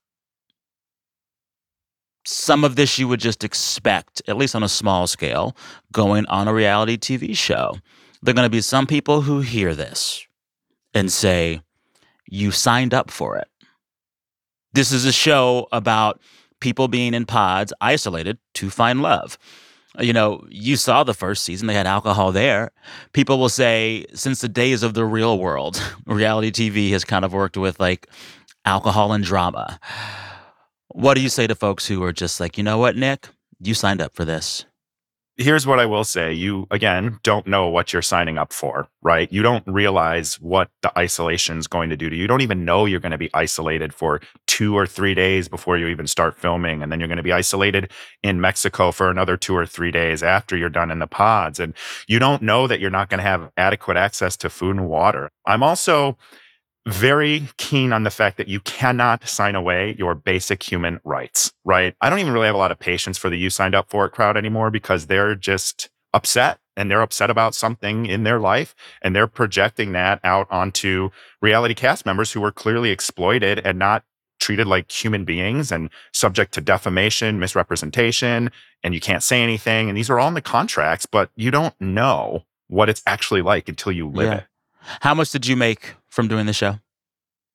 some 2.24 2.64
of 2.64 2.76
this 2.76 2.98
you 2.98 3.08
would 3.08 3.18
just 3.18 3.42
expect, 3.42 4.22
at 4.28 4.36
least 4.36 4.54
on 4.54 4.62
a 4.62 4.68
small 4.68 5.06
scale, 5.06 5.56
going 5.90 6.26
on 6.26 6.48
a 6.48 6.54
reality 6.54 6.96
TV 6.96 7.36
show. 7.36 7.78
There 8.22 8.32
are 8.32 8.34
going 8.34 8.46
to 8.46 8.50
be 8.50 8.60
some 8.60 8.86
people 8.86 9.22
who 9.22 9.40
hear 9.40 9.74
this 9.74 10.24
and 10.94 11.10
say, 11.10 11.62
You 12.28 12.50
signed 12.50 12.94
up 12.94 13.10
for 13.10 13.36
it. 13.38 13.48
This 14.72 14.92
is 14.92 15.04
a 15.04 15.12
show 15.12 15.68
about 15.72 16.20
people 16.60 16.88
being 16.88 17.12
in 17.14 17.26
pods, 17.26 17.72
isolated 17.80 18.38
to 18.54 18.70
find 18.70 19.02
love. 19.02 19.36
You 19.98 20.14
know, 20.14 20.46
you 20.48 20.76
saw 20.76 21.04
the 21.04 21.12
first 21.12 21.44
season, 21.44 21.66
they 21.66 21.74
had 21.74 21.86
alcohol 21.86 22.32
there. 22.32 22.70
People 23.12 23.38
will 23.38 23.50
say, 23.50 24.06
since 24.14 24.40
the 24.40 24.48
days 24.48 24.82
of 24.82 24.94
the 24.94 25.04
real 25.04 25.38
world, 25.38 25.82
reality 26.06 26.50
TV 26.50 26.90
has 26.92 27.04
kind 27.04 27.24
of 27.24 27.32
worked 27.34 27.58
with 27.58 27.78
like 27.78 28.06
alcohol 28.64 29.12
and 29.12 29.22
drama. 29.22 29.78
What 30.88 31.14
do 31.14 31.20
you 31.20 31.28
say 31.28 31.46
to 31.46 31.54
folks 31.54 31.86
who 31.86 32.02
are 32.04 32.12
just 32.12 32.40
like, 32.40 32.56
you 32.56 32.64
know 32.64 32.78
what, 32.78 32.96
Nick? 32.96 33.28
You 33.60 33.74
signed 33.74 34.00
up 34.00 34.14
for 34.14 34.24
this. 34.24 34.64
Here's 35.38 35.66
what 35.66 35.80
I 35.80 35.86
will 35.86 36.04
say. 36.04 36.34
You, 36.34 36.66
again, 36.70 37.18
don't 37.22 37.46
know 37.46 37.66
what 37.68 37.90
you're 37.90 38.02
signing 38.02 38.36
up 38.36 38.52
for, 38.52 38.86
right? 39.00 39.32
You 39.32 39.40
don't 39.42 39.66
realize 39.66 40.34
what 40.34 40.68
the 40.82 40.96
isolation 40.98 41.56
is 41.56 41.66
going 41.66 41.88
to 41.88 41.96
do 41.96 42.10
to 42.10 42.14
you. 42.14 42.20
You 42.20 42.28
don't 42.28 42.42
even 42.42 42.66
know 42.66 42.84
you're 42.84 43.00
going 43.00 43.12
to 43.12 43.18
be 43.18 43.30
isolated 43.32 43.94
for 43.94 44.20
two 44.46 44.76
or 44.76 44.86
three 44.86 45.14
days 45.14 45.48
before 45.48 45.78
you 45.78 45.86
even 45.86 46.06
start 46.06 46.36
filming. 46.36 46.82
And 46.82 46.92
then 46.92 47.00
you're 47.00 47.08
going 47.08 47.16
to 47.16 47.22
be 47.22 47.32
isolated 47.32 47.90
in 48.22 48.42
Mexico 48.42 48.92
for 48.92 49.10
another 49.10 49.38
two 49.38 49.56
or 49.56 49.64
three 49.64 49.90
days 49.90 50.22
after 50.22 50.54
you're 50.54 50.68
done 50.68 50.90
in 50.90 50.98
the 50.98 51.06
pods. 51.06 51.58
And 51.58 51.72
you 52.06 52.18
don't 52.18 52.42
know 52.42 52.66
that 52.66 52.78
you're 52.78 52.90
not 52.90 53.08
going 53.08 53.18
to 53.18 53.24
have 53.24 53.50
adequate 53.56 53.96
access 53.96 54.36
to 54.36 54.50
food 54.50 54.76
and 54.76 54.86
water. 54.86 55.30
I'm 55.46 55.62
also 55.62 56.18
very 56.86 57.48
keen 57.58 57.92
on 57.92 58.02
the 58.02 58.10
fact 58.10 58.36
that 58.36 58.48
you 58.48 58.60
cannot 58.60 59.28
sign 59.28 59.54
away 59.54 59.94
your 59.98 60.14
basic 60.14 60.62
human 60.62 61.00
rights, 61.04 61.52
right? 61.64 61.94
I 62.00 62.10
don't 62.10 62.18
even 62.18 62.32
really 62.32 62.46
have 62.46 62.54
a 62.54 62.58
lot 62.58 62.72
of 62.72 62.78
patience 62.78 63.16
for 63.18 63.30
the 63.30 63.36
you 63.36 63.50
signed 63.50 63.74
up 63.74 63.88
for 63.88 64.04
it 64.04 64.10
crowd 64.10 64.36
anymore 64.36 64.70
because 64.70 65.06
they're 65.06 65.34
just 65.34 65.90
upset 66.12 66.58
and 66.76 66.90
they're 66.90 67.02
upset 67.02 67.30
about 67.30 67.54
something 67.54 68.06
in 68.06 68.24
their 68.24 68.40
life 68.40 68.74
and 69.00 69.14
they're 69.14 69.26
projecting 69.26 69.92
that 69.92 70.18
out 70.24 70.46
onto 70.50 71.10
reality 71.40 71.74
cast 71.74 72.04
members 72.04 72.32
who 72.32 72.40
were 72.40 72.52
clearly 72.52 72.90
exploited 72.90 73.60
and 73.64 73.78
not 73.78 74.04
treated 74.40 74.66
like 74.66 74.90
human 74.90 75.24
beings 75.24 75.70
and 75.70 75.88
subject 76.12 76.52
to 76.52 76.60
defamation, 76.60 77.38
misrepresentation, 77.38 78.50
and 78.82 78.92
you 78.92 79.00
can't 79.00 79.22
say 79.22 79.40
anything. 79.40 79.88
And 79.88 79.96
these 79.96 80.10
are 80.10 80.18
all 80.18 80.26
in 80.28 80.34
the 80.34 80.40
contracts, 80.42 81.06
but 81.06 81.30
you 81.36 81.52
don't 81.52 81.80
know 81.80 82.44
what 82.66 82.88
it's 82.88 83.02
actually 83.06 83.42
like 83.42 83.68
until 83.68 83.92
you 83.92 84.08
live 84.08 84.30
Yeah. 84.32 84.36
it. 84.38 84.44
How 85.02 85.14
much 85.14 85.30
did 85.30 85.46
you 85.46 85.54
make 85.54 85.94
from 86.12 86.28
doing 86.28 86.44
the 86.46 86.52
show? 86.52 86.78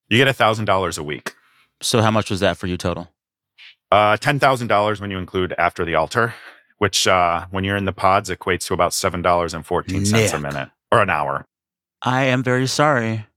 You 0.10 0.18
get 0.18 0.28
a 0.28 0.34
thousand 0.34 0.66
dollars 0.66 0.98
a 0.98 1.04
week. 1.04 1.36
So, 1.82 2.02
how 2.02 2.12
much 2.12 2.32
was 2.32 2.40
that 2.40 2.58
for 2.58 2.66
you 2.68 2.76
total? 2.76 3.10
Uh, 3.92 4.18
ten 4.18 4.40
thousand 4.40 4.68
dollars 4.68 5.00
when 5.00 5.12
you 5.12 5.18
include 5.20 5.54
after 5.58 5.86
the 5.86 5.96
altar, 5.96 6.34
which 6.80 7.08
uh, 7.08 7.46
when 7.52 7.64
you're 7.64 7.78
in 7.78 7.86
the 7.86 7.94
pods 7.94 8.30
equates 8.30 8.66
to 8.68 8.74
about 8.74 8.94
seven 8.94 9.22
dollars 9.22 9.54
and 9.54 9.66
fourteen 9.66 10.06
cents 10.06 10.34
a 10.34 10.40
minute 10.40 10.70
or 10.92 11.02
an 11.02 11.10
hour. 11.10 11.46
I 12.02 12.24
am 12.26 12.44
very 12.44 12.68
sorry. 12.68 13.28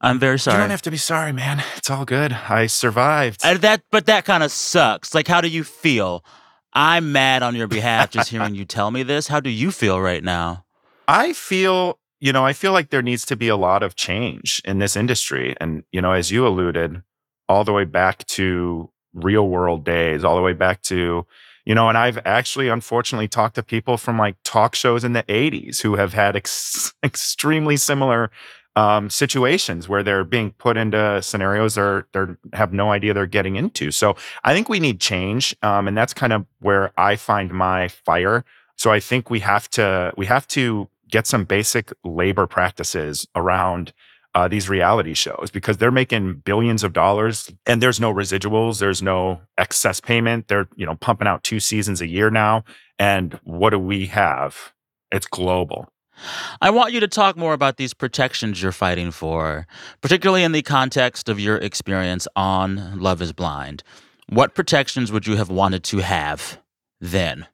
I'm 0.00 0.18
very 0.18 0.38
sorry. 0.38 0.56
You 0.56 0.62
don't 0.62 0.70
have 0.70 0.82
to 0.82 0.90
be 0.90 0.96
sorry, 0.96 1.32
man. 1.32 1.62
It's 1.76 1.90
all 1.90 2.06
good. 2.06 2.32
I 2.32 2.66
survived. 2.66 3.42
That, 3.42 3.82
but 3.90 4.06
that 4.06 4.24
kind 4.24 4.42
of 4.42 4.50
sucks. 4.50 5.14
Like, 5.14 5.28
how 5.28 5.42
do 5.42 5.48
you 5.48 5.62
feel? 5.62 6.24
I'm 6.72 7.12
mad 7.12 7.42
on 7.42 7.54
your 7.54 7.66
behalf 7.68 8.10
just 8.10 8.30
hearing 8.30 8.54
you 8.54 8.64
tell 8.64 8.90
me 8.90 9.02
this. 9.02 9.28
How 9.28 9.40
do 9.40 9.50
you 9.50 9.70
feel 9.70 10.00
right 10.00 10.24
now? 10.24 10.64
I 11.06 11.34
feel, 11.34 11.98
you 12.20 12.32
know, 12.32 12.44
I 12.44 12.52
feel 12.52 12.72
like 12.72 12.90
there 12.90 13.02
needs 13.02 13.24
to 13.26 13.36
be 13.36 13.48
a 13.48 13.56
lot 13.56 13.82
of 13.82 13.96
change 13.96 14.60
in 14.64 14.78
this 14.78 14.94
industry. 14.94 15.56
And, 15.60 15.84
you 15.90 16.02
know, 16.02 16.12
as 16.12 16.30
you 16.30 16.46
alluded, 16.46 17.02
all 17.48 17.64
the 17.64 17.72
way 17.72 17.84
back 17.84 18.26
to 18.26 18.90
real 19.14 19.48
world 19.48 19.84
days, 19.84 20.22
all 20.22 20.36
the 20.36 20.42
way 20.42 20.52
back 20.52 20.82
to, 20.82 21.26
you 21.64 21.74
know, 21.74 21.88
and 21.88 21.98
I've 21.98 22.18
actually 22.24 22.68
unfortunately 22.68 23.26
talked 23.26 23.54
to 23.56 23.62
people 23.62 23.96
from 23.96 24.18
like 24.18 24.36
talk 24.44 24.74
shows 24.74 25.02
in 25.02 25.14
the 25.14 25.22
80s 25.24 25.80
who 25.80 25.96
have 25.96 26.12
had 26.12 26.36
ex- 26.36 26.92
extremely 27.02 27.76
similar 27.76 28.30
um, 28.76 29.10
situations 29.10 29.88
where 29.88 30.02
they're 30.02 30.24
being 30.24 30.52
put 30.52 30.76
into 30.76 31.20
scenarios 31.22 31.74
they're 31.74 32.06
they 32.12 32.26
have 32.52 32.72
no 32.72 32.92
idea 32.92 33.12
they're 33.12 33.26
getting 33.26 33.56
into. 33.56 33.90
So 33.90 34.14
I 34.44 34.54
think 34.54 34.68
we 34.68 34.78
need 34.78 35.00
change, 35.00 35.56
um, 35.62 35.88
and 35.88 35.96
that's 35.96 36.14
kind 36.14 36.32
of 36.32 36.46
where 36.60 36.92
I 36.96 37.16
find 37.16 37.50
my 37.50 37.88
fire. 37.88 38.44
So 38.76 38.92
I 38.92 39.00
think 39.00 39.28
we 39.28 39.40
have 39.40 39.68
to 39.70 40.12
we 40.16 40.26
have 40.26 40.46
to 40.48 40.88
get 41.10 41.26
some 41.26 41.44
basic 41.44 41.92
labor 42.04 42.46
practices 42.46 43.26
around 43.34 43.92
uh, 44.34 44.46
these 44.46 44.68
reality 44.68 45.14
shows 45.14 45.50
because 45.52 45.78
they're 45.78 45.90
making 45.90 46.34
billions 46.44 46.84
of 46.84 46.92
dollars 46.92 47.50
and 47.66 47.82
there's 47.82 47.98
no 47.98 48.12
residuals, 48.12 48.78
there's 48.78 49.02
no 49.02 49.40
excess 49.58 50.00
payment. 50.00 50.48
They're 50.48 50.68
you 50.76 50.86
know 50.86 50.96
pumping 50.96 51.26
out 51.28 51.42
two 51.42 51.60
seasons 51.60 52.00
a 52.00 52.06
year 52.06 52.30
now, 52.30 52.64
and 52.98 53.38
what 53.44 53.70
do 53.70 53.78
we 53.78 54.06
have? 54.06 54.72
It's 55.10 55.26
global. 55.26 55.88
I 56.60 56.70
want 56.70 56.92
you 56.92 57.00
to 57.00 57.08
talk 57.08 57.36
more 57.36 57.54
about 57.54 57.76
these 57.76 57.94
protections 57.94 58.62
you're 58.62 58.72
fighting 58.72 59.10
for, 59.10 59.66
particularly 60.02 60.44
in 60.44 60.52
the 60.52 60.62
context 60.62 61.28
of 61.28 61.40
your 61.40 61.56
experience 61.56 62.28
on 62.36 63.00
Love 63.00 63.22
is 63.22 63.32
Blind. 63.32 63.82
What 64.28 64.54
protections 64.54 65.10
would 65.10 65.26
you 65.26 65.36
have 65.36 65.48
wanted 65.48 65.82
to 65.84 65.98
have 65.98 66.60
then? 67.00 67.46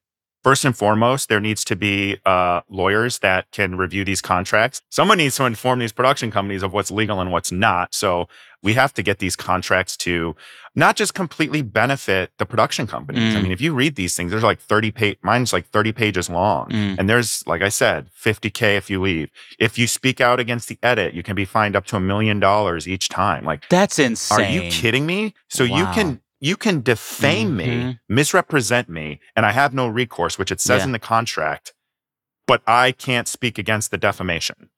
First 0.47 0.65
and 0.65 0.77
foremost, 0.77 1.29
there 1.29 1.41
needs 1.41 1.65
to 1.65 1.75
be 1.75 2.19
uh, 2.25 2.61
lawyers 2.71 3.19
that 3.19 3.51
can 3.51 3.77
review 3.77 4.05
these 4.05 4.21
contracts. 4.23 4.81
Someone 4.91 5.19
needs 5.19 5.35
to 5.39 5.45
inform 5.45 5.81
these 5.81 5.91
production 5.91 6.31
companies 6.31 6.63
of 6.63 6.73
what's 6.73 6.93
legal 6.93 7.21
and 7.21 7.33
what's 7.33 7.51
not. 7.51 7.93
So 7.93 8.29
we 8.63 8.75
have 8.75 8.95
to 8.95 9.03
get 9.03 9.19
these 9.19 9.35
contracts 9.35 9.97
to 9.97 10.37
not 10.77 10.95
just 10.95 11.15
completely 11.15 11.63
benefit 11.63 12.31
the 12.39 12.47
production 12.47 12.87
companies. 12.87 13.35
I 13.35 13.39
Mm. 13.39 13.43
mean, 13.43 13.51
if 13.53 13.61
you 13.61 13.75
read 13.75 13.97
these 13.97 14.15
things, 14.15 14.31
there's 14.31 14.45
like 14.45 14.61
30 14.61 14.93
page, 14.93 15.19
mine's 15.21 15.53
like 15.53 15.67
30 15.71 15.91
pages 15.91 16.31
long. 16.31 16.69
Mm. 16.71 16.97
And 17.01 17.09
there's, 17.09 17.45
like 17.49 17.63
I 17.63 17.69
said, 17.69 18.07
50K 18.15 18.77
if 18.77 18.89
you 18.89 19.03
leave. 19.03 19.31
If 19.59 19.77
you 19.81 19.89
speak 19.89 20.21
out 20.21 20.39
against 20.39 20.69
the 20.69 20.79
edit, 20.81 21.13
you 21.13 21.25
can 21.25 21.35
be 21.35 21.45
fined 21.45 21.75
up 21.75 21.87
to 21.87 21.97
a 21.97 22.01
million 22.01 22.39
dollars 22.39 22.87
each 22.87 23.09
time. 23.09 23.45
Like, 23.45 23.69
That's 23.69 23.99
insane. 23.99 24.39
are 24.39 24.49
you 24.49 24.71
kidding 24.71 25.07
me? 25.07 25.35
So 25.49 25.65
you 25.65 25.87
can 25.87 26.21
you 26.41 26.57
can 26.57 26.83
defame 26.83 27.57
me, 27.57 27.67
Mhm. 27.67 27.99
misrepresent 28.09 28.89
me, 28.89 29.21
and 29.35 29.47
I 29.47 29.53
have 29.53 29.73
no 29.75 29.87
recourse, 29.89 30.39
which 30.39 30.53
it 30.53 30.61
says 30.61 30.81
Yeah. 30.81 30.87
in 30.87 30.93
the 30.93 30.99
contract, 30.99 31.73
but 32.47 32.63
I 32.67 32.93
can't 32.93 33.27
speak 33.29 33.59
against 33.59 33.91
the 33.91 33.99
defamation. 33.99 34.69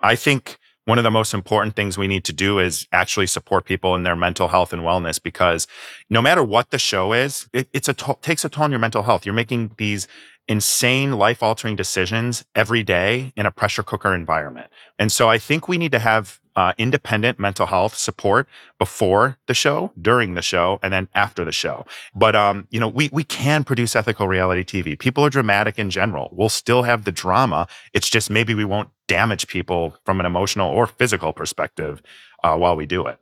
I 0.00 0.14
think 0.16 0.58
one 0.84 0.98
of 0.98 1.04
the 1.04 1.10
most 1.10 1.34
important 1.34 1.76
things 1.76 1.98
we 1.98 2.08
need 2.08 2.24
to 2.24 2.32
do 2.32 2.58
is 2.58 2.86
actually 2.92 3.26
support 3.26 3.66
people 3.66 3.94
in 3.94 4.04
their 4.04 4.16
mental 4.16 4.48
health 4.48 4.72
and 4.72 4.82
wellness 4.82 5.22
because 5.22 5.66
no 6.08 6.22
matter 6.22 6.42
what 6.42 6.70
the 6.70 6.78
show 6.78 7.12
is, 7.12 7.46
it, 7.52 7.68
it's 7.72 7.88
a 7.88 7.94
takes 8.22 8.44
a 8.44 8.48
toll 8.48 8.64
on 8.64 8.70
your 8.70 8.80
mental 8.80 9.02
health. 9.02 9.26
You're 9.26 9.34
making 9.34 9.72
these 9.76 10.08
insane 10.48 11.12
life 11.12 11.42
altering 11.42 11.76
decisions 11.76 12.44
every 12.54 12.82
day 12.82 13.34
in 13.36 13.44
a 13.44 13.50
pressure 13.50 13.82
cooker 13.82 14.14
environment. 14.14 14.70
And 14.98 15.12
so 15.12 15.28
I 15.28 15.36
think 15.36 15.68
we 15.68 15.76
need 15.76 15.92
to 15.92 15.98
have 15.98 16.40
uh, 16.58 16.72
independent 16.76 17.38
mental 17.38 17.66
health 17.66 17.96
support 17.96 18.48
before 18.80 19.38
the 19.46 19.54
show, 19.54 19.92
during 20.02 20.34
the 20.34 20.42
show, 20.42 20.80
and 20.82 20.92
then 20.92 21.08
after 21.14 21.44
the 21.44 21.52
show. 21.52 21.86
But 22.16 22.34
um, 22.34 22.66
you 22.70 22.80
know, 22.80 22.88
we 22.88 23.08
we 23.12 23.22
can 23.22 23.62
produce 23.62 23.94
ethical 23.94 24.26
reality 24.26 24.64
TV. 24.64 24.98
People 24.98 25.24
are 25.24 25.30
dramatic 25.30 25.78
in 25.78 25.88
general. 25.88 26.30
We'll 26.32 26.48
still 26.48 26.82
have 26.82 27.04
the 27.04 27.12
drama. 27.12 27.68
It's 27.94 28.10
just 28.10 28.28
maybe 28.28 28.54
we 28.54 28.64
won't 28.64 28.88
damage 29.06 29.46
people 29.46 29.94
from 30.04 30.18
an 30.18 30.26
emotional 30.26 30.68
or 30.68 30.88
physical 30.88 31.32
perspective 31.32 32.02
uh, 32.42 32.56
while 32.56 32.74
we 32.74 32.86
do 32.86 33.06
it. 33.06 33.20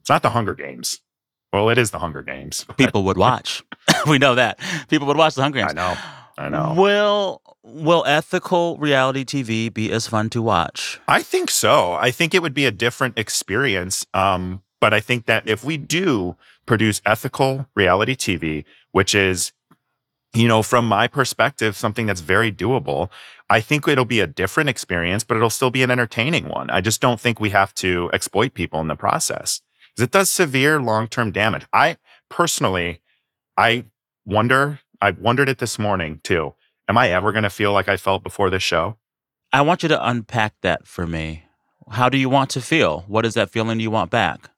It's 0.00 0.10
not 0.10 0.20
the 0.20 0.30
Hunger 0.30 0.54
Games. 0.54 1.00
Well, 1.54 1.70
it 1.70 1.78
is 1.78 1.92
the 1.92 1.98
Hunger 2.00 2.22
Games. 2.22 2.66
People 2.76 3.04
would 3.04 3.16
watch. 3.16 3.64
we 4.06 4.18
know 4.18 4.34
that. 4.34 4.60
People 4.90 5.06
would 5.06 5.16
watch 5.16 5.34
the 5.34 5.40
Hunger 5.42 5.60
Games. 5.60 5.70
I 5.70 5.74
know. 5.74 5.96
I 6.36 6.48
know. 6.50 6.74
Will 6.76 7.42
will 7.62 8.04
ethical 8.06 8.76
reality 8.78 9.24
TV 9.24 9.72
be 9.72 9.90
as 9.92 10.06
fun 10.06 10.30
to 10.30 10.42
watch? 10.42 11.00
I 11.08 11.22
think 11.22 11.50
so. 11.50 11.92
I 11.94 12.10
think 12.10 12.34
it 12.34 12.42
would 12.42 12.54
be 12.54 12.66
a 12.66 12.70
different 12.70 13.18
experience. 13.18 14.06
Um, 14.14 14.62
but 14.80 14.94
I 14.94 15.00
think 15.00 15.26
that 15.26 15.48
if 15.48 15.62
we 15.62 15.76
do 15.76 16.36
produce 16.66 17.02
ethical 17.04 17.66
reality 17.74 18.16
TV, 18.16 18.64
which 18.92 19.14
is, 19.14 19.52
you 20.32 20.48
know, 20.48 20.62
from 20.62 20.86
my 20.86 21.06
perspective, 21.06 21.76
something 21.76 22.06
that's 22.06 22.20
very 22.20 22.50
doable, 22.50 23.10
I 23.50 23.60
think 23.60 23.86
it'll 23.86 24.04
be 24.04 24.20
a 24.20 24.26
different 24.26 24.70
experience, 24.70 25.24
but 25.24 25.36
it'll 25.36 25.50
still 25.50 25.70
be 25.70 25.82
an 25.82 25.90
entertaining 25.90 26.48
one. 26.48 26.70
I 26.70 26.80
just 26.80 27.00
don't 27.00 27.20
think 27.20 27.40
we 27.40 27.50
have 27.50 27.74
to 27.74 28.10
exploit 28.12 28.54
people 28.54 28.80
in 28.80 28.88
the 28.88 28.96
process 28.96 29.60
because 29.90 30.04
it 30.04 30.12
does 30.12 30.30
severe 30.30 30.80
long 30.80 31.08
term 31.08 31.32
damage. 31.32 31.66
I 31.72 31.96
personally, 32.28 33.00
I 33.56 33.84
wonder 34.24 34.80
I 35.02 35.10
wondered 35.12 35.48
it 35.48 35.58
this 35.58 35.78
morning 35.78 36.20
too. 36.22 36.54
Am 36.90 36.98
I 36.98 37.10
ever 37.10 37.30
going 37.30 37.44
to 37.44 37.50
feel 37.50 37.72
like 37.72 37.88
I 37.88 37.96
felt 37.96 38.24
before 38.24 38.50
this 38.50 38.64
show? 38.64 38.96
I 39.52 39.60
want 39.60 39.84
you 39.84 39.88
to 39.90 40.08
unpack 40.08 40.54
that 40.62 40.88
for 40.88 41.06
me. 41.06 41.44
How 41.88 42.08
do 42.08 42.18
you 42.18 42.28
want 42.28 42.50
to 42.50 42.60
feel? 42.60 43.04
What 43.06 43.24
is 43.24 43.34
that 43.34 43.48
feeling 43.48 43.78
you 43.78 43.92
want 43.92 44.10
back? 44.10 44.50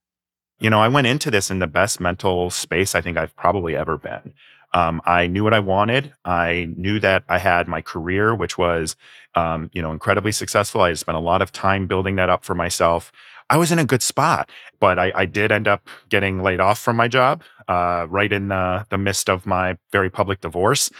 You 0.59 0.71
know, 0.71 0.81
I 0.81 0.89
went 0.89 1.07
into 1.07 1.31
this 1.31 1.51
in 1.51 1.59
the 1.59 1.67
best 1.67 2.01
mental 2.01 2.49
space 2.49 2.95
I 2.95 3.03
think 3.03 3.19
I've 3.19 3.37
probably 3.37 3.77
ever 3.77 3.99
been. 3.99 4.33
Um, 4.73 5.03
I 5.05 5.27
knew 5.27 5.45
what 5.45 5.53
I 5.53 5.59
wanted. 5.59 6.15
I 6.25 6.73
knew 6.75 6.99
that 7.01 7.23
I 7.29 7.37
had 7.37 7.69
my 7.69 7.83
career, 7.83 8.35
which 8.35 8.57
was, 8.57 8.97
um, 9.35 9.69
you 9.75 9.83
know, 9.83 9.93
incredibly 9.93 10.33
successful. 10.33 10.81
I 10.81 10.95
spent 10.95 11.19
a 11.19 11.21
lot 11.21 11.43
of 11.43 11.53
time 11.53 11.87
building 11.87 12.17
that 12.17 12.31
up 12.31 12.47
for 12.47 12.55
myself. 12.55 13.13
I 13.51 13.59
was 13.59 13.71
in 13.71 13.79
a 13.79 13.85
good 13.85 14.01
spot, 14.01 14.49
but 14.81 14.99
I, 14.99 15.13
I 15.15 15.27
did 15.27 15.53
end 15.53 15.69
up 15.69 15.87
getting 16.09 16.43
laid 16.43 16.61
off 16.61 16.79
from 16.79 16.97
my 16.97 17.09
job 17.09 17.43
uh, 17.69 18.07
right 18.09 18.33
in 18.33 18.49
the, 18.49 18.87
the 18.89 18.97
midst 18.97 19.29
of 19.29 19.45
my 19.45 19.77
very 19.91 20.09
public 20.09 20.41
divorce. 20.41 20.91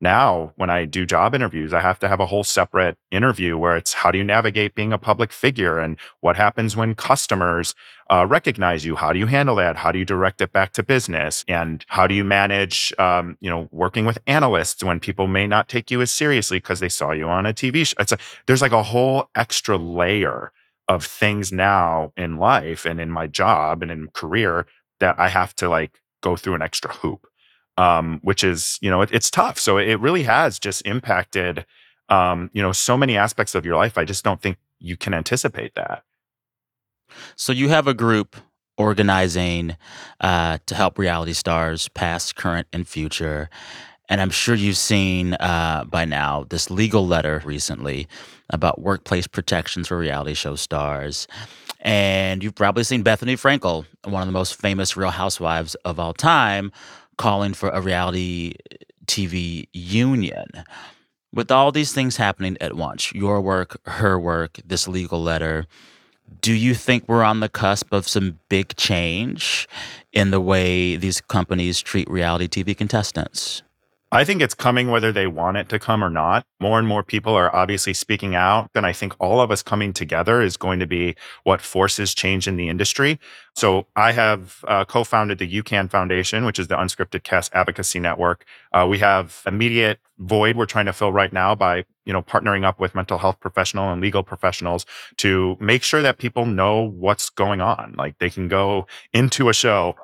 Now, 0.00 0.52
when 0.56 0.70
I 0.70 0.84
do 0.84 1.06
job 1.06 1.34
interviews, 1.34 1.72
I 1.72 1.80
have 1.80 1.98
to 2.00 2.08
have 2.08 2.20
a 2.20 2.26
whole 2.26 2.44
separate 2.44 2.98
interview 3.10 3.56
where 3.56 3.76
it's 3.76 3.94
how 3.94 4.10
do 4.10 4.18
you 4.18 4.24
navigate 4.24 4.74
being 4.74 4.92
a 4.92 4.98
public 4.98 5.32
figure 5.32 5.78
and 5.78 5.96
what 6.20 6.36
happens 6.36 6.76
when 6.76 6.94
customers 6.94 7.74
uh, 8.10 8.26
recognize 8.28 8.84
you? 8.84 8.96
How 8.96 9.12
do 9.12 9.18
you 9.18 9.26
handle 9.26 9.56
that? 9.56 9.76
How 9.76 9.92
do 9.92 9.98
you 9.98 10.04
direct 10.04 10.40
it 10.40 10.52
back 10.52 10.72
to 10.72 10.82
business? 10.82 11.44
And 11.48 11.84
how 11.88 12.06
do 12.06 12.14
you 12.14 12.24
manage, 12.24 12.92
um, 12.98 13.38
you 13.40 13.48
know, 13.48 13.68
working 13.70 14.04
with 14.04 14.18
analysts 14.26 14.84
when 14.84 15.00
people 15.00 15.26
may 15.26 15.46
not 15.46 15.68
take 15.68 15.90
you 15.90 16.02
as 16.02 16.10
seriously 16.10 16.58
because 16.58 16.80
they 16.80 16.88
saw 16.88 17.12
you 17.12 17.28
on 17.28 17.46
a 17.46 17.54
TV 17.54 17.86
show? 17.86 17.96
It's 17.98 18.12
a, 18.12 18.18
there's 18.46 18.62
like 18.62 18.72
a 18.72 18.82
whole 18.82 19.30
extra 19.34 19.78
layer 19.78 20.52
of 20.88 21.04
things 21.04 21.50
now 21.50 22.12
in 22.16 22.36
life 22.36 22.84
and 22.84 23.00
in 23.00 23.10
my 23.10 23.26
job 23.26 23.82
and 23.82 23.90
in 23.90 24.08
career 24.08 24.66
that 25.00 25.18
I 25.18 25.28
have 25.28 25.54
to 25.56 25.68
like 25.68 26.00
go 26.22 26.36
through 26.36 26.54
an 26.54 26.62
extra 26.62 26.92
hoop, 26.92 27.26
um, 27.76 28.20
which 28.22 28.44
is, 28.44 28.78
you 28.80 28.90
know, 28.90 29.02
it, 29.02 29.10
it's 29.12 29.30
tough. 29.30 29.58
So 29.58 29.78
it 29.78 30.00
really 30.00 30.22
has 30.24 30.58
just 30.58 30.86
impacted, 30.86 31.64
um, 32.08 32.50
you 32.52 32.62
know, 32.62 32.72
so 32.72 32.96
many 32.96 33.16
aspects 33.16 33.54
of 33.54 33.64
your 33.64 33.76
life. 33.76 33.98
I 33.98 34.04
just 34.04 34.24
don't 34.24 34.40
think 34.40 34.58
you 34.78 34.96
can 34.96 35.14
anticipate 35.14 35.74
that. 35.74 36.02
So 37.36 37.52
you 37.52 37.68
have 37.68 37.86
a 37.86 37.94
group 37.94 38.36
organizing 38.76 39.76
uh, 40.20 40.58
to 40.66 40.74
help 40.74 40.98
reality 40.98 41.32
stars, 41.32 41.88
past, 41.90 42.36
current, 42.36 42.66
and 42.72 42.86
future. 42.86 43.48
And 44.08 44.20
I'm 44.20 44.30
sure 44.30 44.54
you've 44.54 44.76
seen 44.76 45.34
uh, 45.34 45.84
by 45.88 46.04
now 46.04 46.44
this 46.50 46.70
legal 46.70 47.06
letter 47.06 47.40
recently 47.44 48.06
about 48.50 48.80
workplace 48.80 49.26
protections 49.26 49.88
for 49.88 49.96
reality 49.96 50.34
show 50.34 50.56
stars. 50.56 51.26
And 51.80 52.42
you've 52.42 52.54
probably 52.54 52.84
seen 52.84 53.04
Bethenny 53.04 53.34
Frankel, 53.34 53.86
one 54.04 54.22
of 54.22 54.28
the 54.28 54.32
most 54.32 54.60
famous 54.60 54.96
Real 54.96 55.10
Housewives 55.10 55.74
of 55.84 55.98
all 55.98 56.14
time, 56.14 56.72
calling 57.16 57.54
for 57.54 57.70
a 57.70 57.80
reality 57.80 58.54
TV 59.06 59.68
union. 59.72 60.46
With 61.32 61.50
all 61.50 61.72
these 61.72 61.92
things 61.92 62.16
happening 62.16 62.56
at 62.60 62.74
once, 62.74 63.12
your 63.12 63.40
work, 63.40 63.80
her 63.86 64.18
work, 64.18 64.60
this 64.64 64.86
legal 64.86 65.20
letter, 65.20 65.66
do 66.40 66.52
you 66.52 66.74
think 66.74 67.04
we're 67.08 67.24
on 67.24 67.40
the 67.40 67.48
cusp 67.48 67.92
of 67.92 68.06
some 68.06 68.38
big 68.48 68.76
change 68.76 69.68
in 70.12 70.30
the 70.30 70.40
way 70.40 70.94
these 70.96 71.20
companies 71.20 71.80
treat 71.80 72.08
reality 72.08 72.46
TV 72.46 72.76
contestants? 72.76 73.63
I 74.14 74.22
think 74.22 74.40
it's 74.40 74.54
coming 74.54 74.92
whether 74.92 75.10
they 75.10 75.26
want 75.26 75.56
it 75.56 75.68
to 75.70 75.80
come 75.80 76.04
or 76.04 76.08
not. 76.08 76.46
More 76.60 76.78
and 76.78 76.86
more 76.86 77.02
people 77.02 77.34
are 77.34 77.54
obviously 77.54 77.92
speaking 77.92 78.36
out. 78.36 78.70
And 78.72 78.86
I 78.86 78.92
think 78.92 79.12
all 79.18 79.40
of 79.40 79.50
us 79.50 79.60
coming 79.60 79.92
together 79.92 80.40
is 80.40 80.56
going 80.56 80.78
to 80.78 80.86
be 80.86 81.16
what 81.42 81.60
forces 81.60 82.14
change 82.14 82.46
in 82.46 82.54
the 82.54 82.68
industry. 82.68 83.18
So 83.56 83.88
I 83.96 84.12
have 84.12 84.64
uh, 84.68 84.84
co 84.84 85.02
founded 85.02 85.38
the 85.38 85.52
UCAN 85.52 85.90
Foundation, 85.90 86.44
which 86.44 86.60
is 86.60 86.68
the 86.68 86.76
Unscripted 86.76 87.24
Cast 87.24 87.52
Advocacy 87.56 87.98
Network. 87.98 88.44
Uh, 88.72 88.86
we 88.88 89.00
have 89.00 89.42
immediate 89.48 89.98
void 90.18 90.56
we're 90.56 90.66
trying 90.66 90.86
to 90.86 90.92
fill 90.92 91.12
right 91.12 91.32
now 91.32 91.54
by 91.56 91.84
you 92.04 92.12
know 92.12 92.22
partnering 92.22 92.64
up 92.64 92.78
with 92.78 92.94
mental 92.94 93.18
health 93.18 93.40
professional 93.40 93.90
and 93.90 94.00
legal 94.00 94.22
professionals 94.22 94.86
to 95.16 95.56
make 95.58 95.82
sure 95.82 96.02
that 96.02 96.18
people 96.18 96.46
know 96.46 96.82
what's 96.82 97.30
going 97.30 97.60
on 97.60 97.94
like 97.98 98.16
they 98.18 98.30
can 98.30 98.46
go 98.46 98.86
into 99.12 99.48
a 99.48 99.52
show 99.52 99.96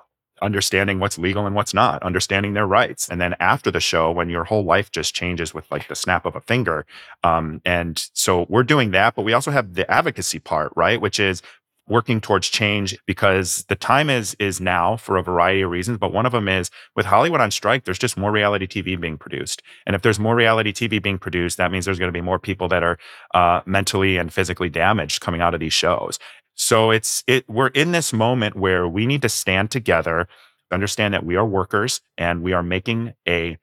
understanding 0.42 0.98
what's 0.98 1.18
legal 1.18 1.46
and 1.46 1.54
what's 1.54 1.74
not, 1.74 2.02
understanding 2.02 2.54
their 2.54 2.66
rights. 2.66 3.08
And 3.08 3.20
then 3.20 3.34
after 3.40 3.70
the 3.70 3.80
show, 3.80 4.10
when 4.10 4.28
your 4.28 4.44
whole 4.44 4.64
life 4.64 4.90
just 4.90 5.14
changes 5.14 5.54
with 5.54 5.70
like 5.70 5.88
the 5.88 5.94
snap 5.94 6.26
of 6.26 6.36
a 6.36 6.40
finger. 6.40 6.86
Um, 7.24 7.60
and 7.64 8.02
so 8.14 8.46
we're 8.48 8.62
doing 8.62 8.90
that, 8.92 9.14
but 9.14 9.22
we 9.22 9.32
also 9.32 9.50
have 9.50 9.74
the 9.74 9.90
advocacy 9.90 10.38
part, 10.38 10.72
right? 10.76 11.00
Which 11.00 11.20
is 11.20 11.42
working 11.90 12.20
towards 12.20 12.48
change 12.48 12.96
because 13.04 13.64
the 13.68 13.74
time 13.74 14.08
is 14.08 14.34
is 14.38 14.60
now 14.60 14.96
for 14.96 15.16
a 15.16 15.22
variety 15.22 15.60
of 15.60 15.70
reasons 15.70 15.98
but 15.98 16.12
one 16.12 16.24
of 16.24 16.32
them 16.32 16.48
is 16.48 16.70
with 16.94 17.04
hollywood 17.04 17.40
on 17.40 17.50
strike 17.50 17.84
there's 17.84 17.98
just 17.98 18.16
more 18.16 18.30
reality 18.30 18.66
tv 18.66 18.98
being 18.98 19.18
produced 19.18 19.60
and 19.86 19.96
if 19.96 20.02
there's 20.02 20.18
more 20.18 20.36
reality 20.36 20.72
tv 20.72 21.02
being 21.02 21.18
produced 21.18 21.58
that 21.58 21.72
means 21.72 21.84
there's 21.84 21.98
going 21.98 22.08
to 22.08 22.16
be 22.16 22.20
more 22.20 22.38
people 22.38 22.68
that 22.68 22.84
are 22.84 22.96
uh, 23.34 23.60
mentally 23.66 24.16
and 24.16 24.32
physically 24.32 24.70
damaged 24.70 25.20
coming 25.20 25.40
out 25.40 25.52
of 25.52 25.60
these 25.60 25.72
shows 25.72 26.18
so 26.60 26.90
it's 26.90 27.24
it 27.26 27.48
we're 27.48 27.68
in 27.68 27.92
this 27.92 28.12
moment 28.12 28.54
where 28.54 28.86
we 28.86 29.06
need 29.06 29.22
to 29.22 29.30
stand 29.30 29.70
together, 29.70 30.28
understand 30.70 31.14
that 31.14 31.24
we 31.24 31.34
are 31.34 31.46
workers 31.46 32.02
and 32.18 32.42
we 32.42 32.52
are 32.52 32.62
making 32.62 33.14
a 33.26 33.56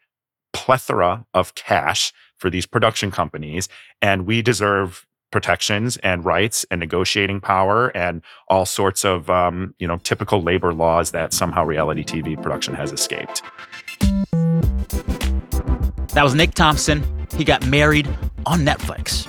plethora 0.52 1.24
of 1.32 1.54
cash 1.54 2.12
for 2.40 2.50
these 2.50 2.66
production 2.66 3.12
companies 3.12 3.70
and 4.02 4.26
we 4.26 4.42
deserve 4.42 5.06
protections 5.32 5.98
and 5.98 6.26
rights 6.26 6.66
and 6.72 6.80
negotiating 6.80 7.40
power 7.40 7.96
and 7.96 8.24
all 8.48 8.66
sorts 8.66 9.06
of 9.06 9.30
um, 9.30 9.76
you 9.78 9.88
know 9.88 9.98
typical 9.98 10.42
labor 10.42 10.74
laws 10.74 11.12
that 11.12 11.34
somehow 11.34 11.64
reality 11.64 12.04
TV 12.04 12.42
production 12.42 12.74
has 12.74 12.92
escaped. 12.92 13.44
That 16.16 16.24
was 16.24 16.34
Nick 16.34 16.56
Thompson. 16.56 17.04
He 17.36 17.44
got 17.44 17.64
married 17.68 18.08
on 18.48 18.62
Netflix. 18.62 19.28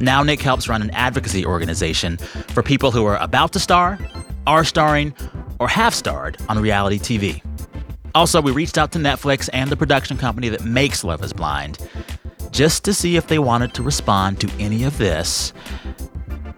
Now, 0.00 0.22
Nick 0.22 0.40
helps 0.40 0.68
run 0.68 0.82
an 0.82 0.90
advocacy 0.90 1.46
organization 1.46 2.16
for 2.16 2.62
people 2.62 2.90
who 2.90 3.04
are 3.06 3.16
about 3.18 3.52
to 3.52 3.60
star, 3.60 3.98
are 4.46 4.64
starring, 4.64 5.14
or 5.58 5.68
have 5.68 5.94
starred 5.94 6.36
on 6.48 6.58
reality 6.58 6.98
TV. 6.98 7.42
Also, 8.14 8.40
we 8.40 8.52
reached 8.52 8.78
out 8.78 8.92
to 8.92 8.98
Netflix 8.98 9.48
and 9.52 9.70
the 9.70 9.76
production 9.76 10.16
company 10.16 10.48
that 10.48 10.64
makes 10.64 11.04
Love 11.04 11.22
is 11.22 11.32
Blind 11.32 11.78
just 12.50 12.84
to 12.84 12.94
see 12.94 13.16
if 13.16 13.26
they 13.26 13.40
wanted 13.40 13.74
to 13.74 13.82
respond 13.82 14.40
to 14.40 14.48
any 14.60 14.84
of 14.84 14.96
this. 14.98 15.52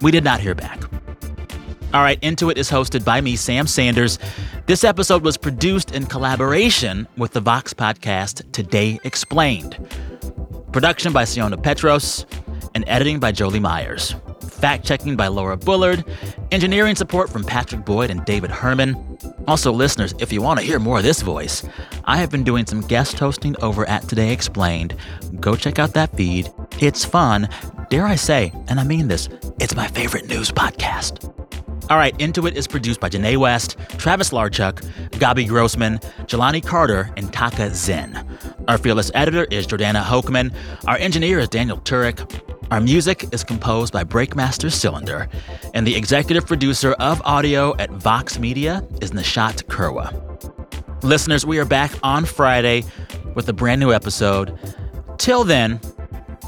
We 0.01 0.11
did 0.11 0.23
not 0.23 0.39
hear 0.39 0.53
back. 0.53 0.83
All 1.93 2.03
right, 2.03 2.21
Into 2.21 2.51
is 2.51 2.69
hosted 2.69 3.03
by 3.03 3.21
me, 3.21 3.35
Sam 3.35 3.65
Sanders. 3.65 4.19
This 4.67 4.83
episode 4.83 5.23
was 5.23 5.37
produced 5.37 5.91
in 5.93 6.05
collaboration 6.05 7.07
with 7.17 7.31
the 7.31 7.39
Vox 7.39 7.73
podcast 7.73 8.51
Today 8.51 8.99
Explained. 9.03 9.77
Production 10.71 11.13
by 11.13 11.23
Siona 11.23 11.57
Petros 11.57 12.25
and 12.77 12.87
editing 12.87 13.19
by 13.19 13.31
Jolie 13.31 13.59
Myers. 13.59 14.13
Fact 14.39 14.85
checking 14.85 15.15
by 15.15 15.29
Laura 15.29 15.57
Bullard. 15.57 16.05
Engineering 16.51 16.95
support 16.95 17.27
from 17.27 17.43
Patrick 17.43 17.83
Boyd 17.83 18.11
and 18.11 18.23
David 18.23 18.51
Herman. 18.51 19.17
Also, 19.47 19.71
listeners, 19.71 20.13
if 20.19 20.31
you 20.31 20.43
want 20.43 20.59
to 20.59 20.65
hear 20.65 20.77
more 20.77 20.99
of 20.99 21.03
this 21.03 21.23
voice, 21.23 21.67
I 22.05 22.17
have 22.17 22.29
been 22.29 22.43
doing 22.43 22.67
some 22.67 22.81
guest 22.81 23.17
hosting 23.17 23.55
over 23.63 23.89
at 23.89 24.07
Today 24.07 24.31
Explained. 24.31 24.95
Go 25.39 25.55
check 25.55 25.79
out 25.79 25.95
that 25.95 26.15
feed. 26.15 26.53
It's 26.79 27.03
fun. 27.03 27.49
Dare 27.89 28.05
I 28.05 28.13
say, 28.13 28.53
and 28.67 28.79
I 28.79 28.83
mean 28.83 29.07
this, 29.07 29.27
It's 29.59 29.75
my 29.75 29.87
favorite 29.87 30.27
news 30.27 30.51
podcast. 30.51 31.33
All 31.89 31.97
right, 31.97 32.13
Into 32.21 32.45
It 32.45 32.55
is 32.55 32.67
produced 32.67 32.99
by 32.99 33.09
Janae 33.09 33.37
West, 33.37 33.75
Travis 33.97 34.29
Larchuk, 34.29 34.83
Gabi 35.11 35.47
Grossman, 35.47 35.97
Jelani 36.27 36.63
Carter, 36.63 37.09
and 37.17 37.33
Taka 37.33 37.73
Zen. 37.73 38.23
Our 38.67 38.77
fearless 38.77 39.09
editor 39.15 39.45
is 39.49 39.65
Jordana 39.65 40.03
Hochman. 40.03 40.53
Our 40.85 40.97
engineer 40.97 41.39
is 41.39 41.49
Daniel 41.49 41.77
Turek. 41.79 42.43
Our 42.69 42.81
music 42.81 43.25
is 43.31 43.45
composed 43.45 43.93
by 43.93 44.03
Breakmaster 44.03 44.69
Cylinder. 44.69 45.29
And 45.73 45.87
the 45.87 45.95
executive 45.95 46.45
producer 46.45 46.93
of 46.93 47.21
audio 47.23 47.73
at 47.77 47.89
Vox 47.91 48.39
Media 48.39 48.85
is 49.01 49.11
Nishat 49.11 49.63
Kurwa. 49.65 50.13
Listeners, 51.01 51.45
we 51.45 51.59
are 51.59 51.65
back 51.65 51.91
on 52.03 52.25
Friday 52.25 52.83
with 53.35 53.47
a 53.47 53.53
brand 53.53 53.79
new 53.79 53.93
episode. 53.93 54.57
Till 55.17 55.45
then, 55.45 55.79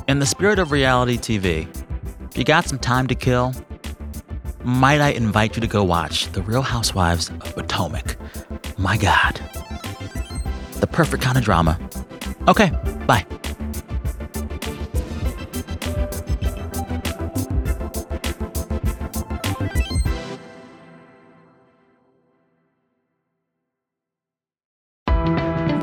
in 0.10 0.20
the 0.20 0.26
spirit 0.26 0.60
of 0.60 0.72
reality 0.72 1.18
TV, 1.18 1.68
if 2.30 2.38
you 2.38 2.44
got 2.44 2.68
some 2.68 2.80
time 2.80 3.08
to 3.08 3.16
kill, 3.16 3.54
might 4.64 5.00
I 5.00 5.12
invite 5.12 5.56
you 5.56 5.62
to 5.62 5.68
go 5.68 5.86
watch 5.86 6.30
The 6.34 6.42
Real 6.42 6.64
Housewives 6.64 7.30
of 7.30 7.56
Potomac? 7.56 8.18
My 8.78 8.98
God. 8.98 9.40
The 10.82 10.88
perfect 10.88 11.24
kind 11.24 11.38
of 11.38 11.46
drama. 11.46 11.80
Okay, 12.50 12.72
bye. 13.08 13.26